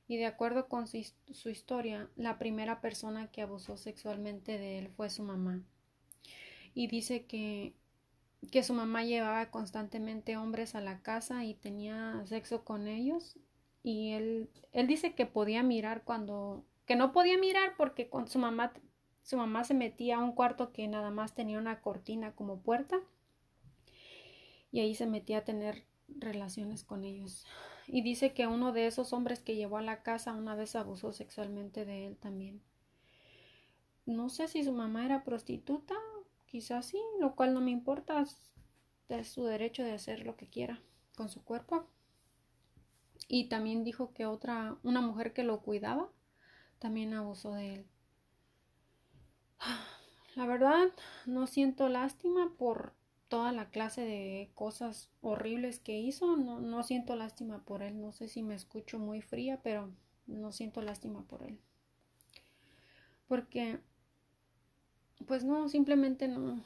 Y 0.07 0.17
de 0.17 0.25
acuerdo 0.25 0.67
con 0.67 0.87
su 0.87 1.49
historia, 1.49 2.09
la 2.15 2.39
primera 2.39 2.81
persona 2.81 3.29
que 3.29 3.43
abusó 3.43 3.77
sexualmente 3.77 4.57
de 4.57 4.79
él 4.79 4.89
fue 4.89 5.11
su 5.11 5.21
mamá. 5.21 5.63
Y 6.75 6.85
dice 6.87 7.25
que 7.25 7.73
que 8.51 8.61
su 8.61 8.75
mamá 8.75 9.03
llevaba 9.03 9.49
constantemente 9.49 10.37
hombres 10.37 10.75
a 10.75 10.81
la 10.81 11.01
casa 11.01 11.45
y 11.45 11.55
tenía 11.55 12.21
sexo 12.27 12.63
con 12.63 12.87
ellos 12.87 13.39
y 13.81 14.11
él 14.11 14.51
él 14.71 14.85
dice 14.85 15.15
que 15.15 15.25
podía 15.25 15.63
mirar 15.63 16.03
cuando 16.03 16.63
que 16.85 16.95
no 16.95 17.11
podía 17.11 17.39
mirar 17.39 17.73
porque 17.75 18.07
con 18.07 18.27
su 18.27 18.37
mamá 18.37 18.71
su 19.23 19.37
mamá 19.37 19.63
se 19.63 19.73
metía 19.73 20.17
a 20.17 20.23
un 20.23 20.33
cuarto 20.33 20.71
que 20.71 20.87
nada 20.87 21.09
más 21.09 21.33
tenía 21.33 21.57
una 21.57 21.81
cortina 21.81 22.35
como 22.35 22.61
puerta 22.61 22.99
y 24.71 24.81
ahí 24.81 24.93
se 24.93 25.07
metía 25.07 25.39
a 25.39 25.43
tener 25.45 25.85
relaciones 26.07 26.83
con 26.83 27.05
ellos. 27.05 27.45
Y 27.87 28.01
dice 28.01 28.33
que 28.33 28.45
uno 28.45 28.73
de 28.73 28.87
esos 28.87 29.13
hombres 29.13 29.39
que 29.39 29.55
llevó 29.55 29.77
a 29.77 29.81
la 29.81 30.03
casa 30.03 30.33
una 30.33 30.53
vez 30.53 30.75
abusó 30.75 31.13
sexualmente 31.13 31.85
de 31.85 32.05
él 32.05 32.17
también. 32.17 32.61
No 34.05 34.29
sé 34.29 34.47
si 34.47 34.63
su 34.63 34.73
mamá 34.73 35.05
era 35.05 35.23
prostituta, 35.23 35.95
quizás 36.55 36.85
sí, 36.85 37.01
lo 37.19 37.35
cual 37.35 37.53
no 37.53 37.59
me 37.59 37.71
importa, 37.71 38.23
es 39.09 39.27
su 39.27 39.43
derecho 39.43 39.83
de 39.83 39.91
hacer 39.91 40.25
lo 40.25 40.37
que 40.37 40.47
quiera 40.47 40.81
con 41.17 41.27
su 41.27 41.43
cuerpo. 41.43 41.85
Y 43.27 43.49
también 43.49 43.83
dijo 43.83 44.13
que 44.13 44.25
otra, 44.25 44.77
una 44.81 45.01
mujer 45.01 45.33
que 45.33 45.43
lo 45.43 45.59
cuidaba, 45.59 46.07
también 46.79 47.13
abusó 47.13 47.55
de 47.55 47.73
él. 47.73 47.85
La 50.37 50.45
verdad, 50.45 50.93
no 51.25 51.45
siento 51.45 51.89
lástima 51.89 52.53
por 52.57 52.93
toda 53.27 53.51
la 53.51 53.69
clase 53.69 53.99
de 54.05 54.49
cosas 54.55 55.11
horribles 55.19 55.79
que 55.79 55.99
hizo. 55.99 56.37
No, 56.37 56.61
no 56.61 56.83
siento 56.83 57.17
lástima 57.17 57.65
por 57.65 57.83
él. 57.83 57.99
No 57.99 58.13
sé 58.13 58.29
si 58.29 58.43
me 58.43 58.55
escucho 58.55 58.97
muy 58.97 59.21
fría, 59.21 59.59
pero 59.61 59.91
no 60.25 60.53
siento 60.53 60.81
lástima 60.81 61.27
por 61.27 61.43
él. 61.43 61.59
Porque, 63.27 63.81
pues 65.27 65.43
no, 65.43 65.69
simplemente 65.69 66.27
no. 66.27 66.61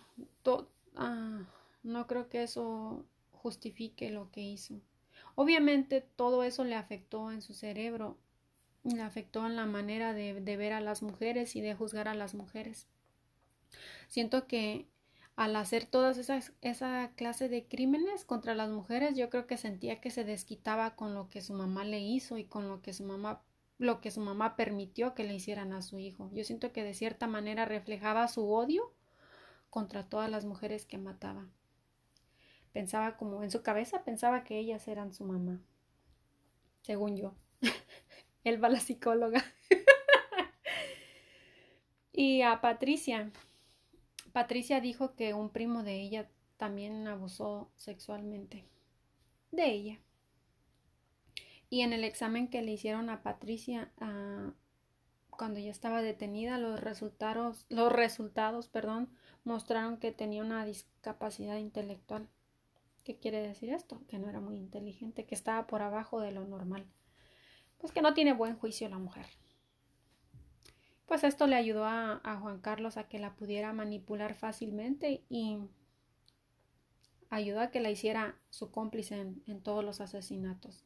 ah, 0.96 1.42
no 1.84 2.08
creo 2.08 2.30
que 2.30 2.44
eso 2.44 3.06
justifique 3.32 4.12
lo 4.12 4.32
que 4.32 4.42
hizo. 4.42 4.76
Obviamente 5.36 6.02
todo 6.02 6.44
eso 6.44 6.64
le 6.64 6.76
afectó 6.76 7.32
en 7.32 7.42
su 7.42 7.54
cerebro 7.54 8.18
le 8.84 9.02
afectó 9.02 9.46
en 9.46 9.56
la 9.56 9.66
manera 9.66 10.14
de, 10.14 10.40
de, 10.42 10.58
ver 10.58 10.74
a 10.74 10.82
las 10.82 11.02
mujeres 11.02 11.56
y 11.56 11.62
de 11.62 11.76
juzgar 11.76 12.08
a 12.08 12.16
las 12.16 12.34
mujeres. 12.34 12.88
Siento 14.08 14.48
que 14.48 14.88
al 15.36 15.56
hacer 15.56 15.86
todas 15.86 16.18
esas 16.18 16.54
esa 16.62 17.12
clase 17.16 17.50
de 17.50 17.66
crímenes 17.66 18.26
contra 18.26 18.56
las 18.56 18.70
mujeres, 18.70 19.16
yo 19.16 19.30
creo 19.30 19.48
que 19.48 19.58
sentía 19.58 20.02
que 20.02 20.12
se 20.12 20.24
desquitaba 20.24 20.96
con 20.96 21.14
lo 21.14 21.30
que 21.30 21.42
su 21.42 21.54
mamá 21.54 21.84
le 21.86 22.00
hizo 22.00 22.38
y 22.38 22.46
con 22.46 22.68
lo 22.68 22.82
que 22.82 22.94
su 22.94 23.04
mamá 23.04 23.42
lo 23.80 24.02
que 24.02 24.12
su 24.12 24.20
mamá 24.20 24.58
permitió 24.58 25.16
que 25.16 25.24
le 25.24 25.34
hicieran 25.34 25.74
a 25.74 25.82
su 25.82 25.98
hijo. 25.98 26.30
Yo 26.34 26.44
siento 26.44 26.74
que 26.74 26.84
de 26.84 26.94
cierta 26.94 27.28
manera 27.28 27.66
reflejaba 27.66 28.28
su 28.28 28.52
odio 28.52 28.94
contra 29.70 30.08
todas 30.08 30.30
las 30.30 30.46
mujeres 30.46 30.86
que 30.86 30.98
mataba. 30.98 31.48
Pensaba 32.74 33.16
como 33.16 33.42
en 33.42 33.50
su 33.50 33.64
cabeza 33.64 34.04
pensaba 34.04 34.44
que 34.44 34.60
ellas 34.60 34.88
eran 34.88 35.14
su 35.14 35.24
mamá. 35.24 35.62
Según 36.82 37.16
yo. 37.16 37.34
Él 38.44 38.62
va 38.62 38.68
la 38.68 38.82
psicóloga. 38.82 39.44
y 42.12 42.42
a 42.42 42.60
Patricia. 42.60 43.32
Patricia 44.34 44.82
dijo 44.82 45.16
que 45.16 45.34
un 45.34 45.50
primo 45.50 45.84
de 45.84 46.02
ella 46.02 46.30
también 46.58 47.08
abusó 47.08 47.72
sexualmente 47.78 48.66
de 49.52 49.72
ella. 49.72 50.00
Y 51.70 51.82
en 51.82 51.94
el 51.94 52.04
examen 52.04 52.50
que 52.50 52.62
le 52.62 52.72
hicieron 52.72 53.10
a 53.10 53.22
Patricia 53.22 53.92
uh, 54.02 54.52
cuando 55.30 55.60
ya 55.60 55.72
estaba 55.72 56.02
detenida, 56.02 56.58
los 56.58 56.80
resultados, 56.80 57.66
los 57.70 57.92
resultados, 57.92 58.68
perdón, 58.68 59.10
mostraron 59.44 59.98
que 59.98 60.12
tenía 60.12 60.44
una 60.44 60.66
discapacidad 60.66 61.58
intelectual. 61.58 62.28
¿Qué 63.04 63.18
quiere 63.18 63.42
decir 63.42 63.70
esto? 63.70 64.02
Que 64.08 64.20
no 64.20 64.30
era 64.30 64.40
muy 64.40 64.58
inteligente, 64.58 65.26
que 65.26 65.36
estaba 65.36 65.68
por 65.68 65.82
abajo 65.82 66.20
de 66.20 66.32
lo 66.32 66.46
normal 66.46 66.88
pues 67.80 67.94
que 67.94 68.02
no 68.02 68.14
tiene 68.14 68.34
buen 68.34 68.56
juicio 68.58 68.88
la 68.90 69.00
mujer. 69.00 69.26
Pues 71.06 71.24
esto 71.24 71.48
le 71.48 71.56
ayudó 71.56 71.86
a, 71.86 72.38
Juan 72.40 72.60
Carlos 72.60 72.98
a 72.98 73.08
que 73.08 73.18
la 73.18 73.36
pudiera 73.36 73.74
manipular 73.74 74.36
fácilmente 74.36 75.24
y 75.28 75.58
ayudó 77.30 77.62
a 77.62 77.72
que 77.72 77.80
la 77.80 77.90
hiciera 77.90 78.38
su 78.52 78.70
cómplice 78.70 79.16
en 79.16 79.62
todos 79.64 79.84
los 79.84 80.02
asesinatos. 80.02 80.86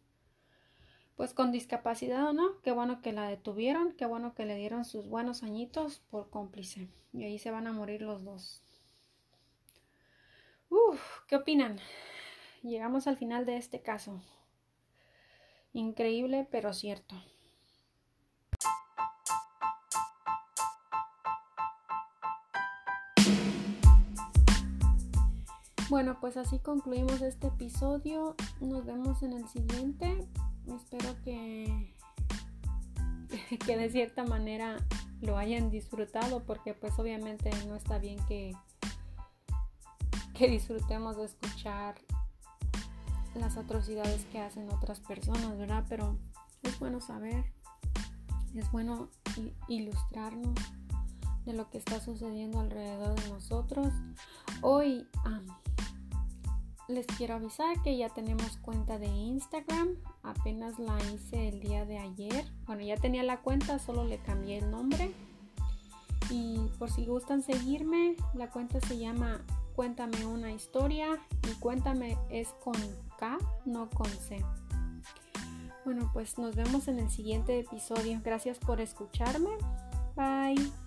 Pues 1.15 1.33
con 1.33 1.51
discapacidad 1.51 2.27
o 2.27 2.33
no, 2.33 2.59
qué 2.61 2.71
bueno 2.71 3.01
que 3.01 3.13
la 3.13 3.27
detuvieron, 3.27 3.93
qué 3.93 4.05
bueno 4.05 4.33
que 4.33 4.45
le 4.45 4.55
dieron 4.55 4.83
sus 4.83 5.07
buenos 5.07 5.43
añitos 5.43 6.01
por 6.09 6.29
cómplice. 6.29 6.87
Y 7.13 7.23
ahí 7.23 7.37
se 7.37 7.51
van 7.51 7.67
a 7.67 7.73
morir 7.73 8.01
los 8.01 8.23
dos. 8.23 8.61
¿qué 11.27 11.35
opinan? 11.35 11.79
Llegamos 12.61 13.07
al 13.07 13.17
final 13.17 13.45
de 13.45 13.57
este 13.57 13.81
caso. 13.81 14.21
Increíble 15.73 16.47
pero 16.51 16.73
cierto. 16.73 17.15
Bueno, 25.89 26.17
pues 26.19 26.37
así 26.37 26.57
concluimos 26.59 27.21
este 27.21 27.47
episodio. 27.47 28.35
Nos 28.59 28.85
vemos 28.85 29.21
en 29.21 29.33
el 29.33 29.47
siguiente. 29.47 30.27
Espero 30.67 31.15
que, 31.23 31.95
que 33.65 33.77
de 33.77 33.89
cierta 33.89 34.23
manera 34.23 34.77
lo 35.21 35.37
hayan 35.37 35.69
disfrutado 35.69 36.43
porque 36.43 36.73
pues 36.73 36.97
obviamente 36.99 37.49
no 37.67 37.75
está 37.75 37.97
bien 37.97 38.17
que, 38.27 38.55
que 40.33 40.47
disfrutemos 40.47 41.17
de 41.17 41.25
escuchar 41.25 41.95
las 43.35 43.57
atrocidades 43.57 44.25
que 44.25 44.39
hacen 44.39 44.69
otras 44.71 44.99
personas, 44.99 45.57
¿verdad? 45.57 45.85
Pero 45.89 46.17
es 46.61 46.77
bueno 46.79 47.01
saber, 47.01 47.45
es 48.53 48.71
bueno 48.71 49.09
ilustrarnos 49.67 50.55
de 51.45 51.53
lo 51.53 51.69
que 51.69 51.77
está 51.77 51.99
sucediendo 51.99 52.59
alrededor 52.59 53.19
de 53.19 53.29
nosotros. 53.29 53.93
Hoy 54.61 55.07
les 56.87 57.05
quiero 57.05 57.35
avisar 57.35 57.81
que 57.81 57.97
ya 57.97 58.09
tenemos 58.09 58.57
cuenta 58.57 58.99
de 58.99 59.07
Instagram, 59.07 59.95
apenas 60.21 60.79
la 60.79 60.97
hice 61.13 61.49
el 61.49 61.59
día 61.59 61.85
de 61.85 61.97
ayer. 61.97 62.45
Bueno, 62.65 62.81
ya 62.83 62.97
tenía 62.97 63.23
la 63.23 63.41
cuenta, 63.41 63.79
solo 63.79 64.03
le 64.03 64.17
cambié 64.19 64.57
el 64.57 64.69
nombre. 64.69 65.11
Y 66.29 66.57
por 66.79 66.89
si 66.89 67.05
gustan 67.05 67.41
seguirme, 67.41 68.15
la 68.33 68.49
cuenta 68.49 68.79
se 68.81 68.97
llama 68.97 69.41
Cuéntame 69.75 70.25
una 70.25 70.51
historia 70.51 71.19
y 71.49 71.53
cuéntame 71.59 72.17
es 72.29 72.49
con 72.63 72.75
K, 73.17 73.37
no 73.65 73.89
con 73.89 74.07
C. 74.07 74.43
Bueno, 75.85 76.09
pues 76.13 76.37
nos 76.37 76.55
vemos 76.55 76.87
en 76.87 76.99
el 76.99 77.09
siguiente 77.09 77.59
episodio. 77.59 78.21
Gracias 78.23 78.57
por 78.59 78.79
escucharme. 78.79 79.51
Bye. 80.15 80.82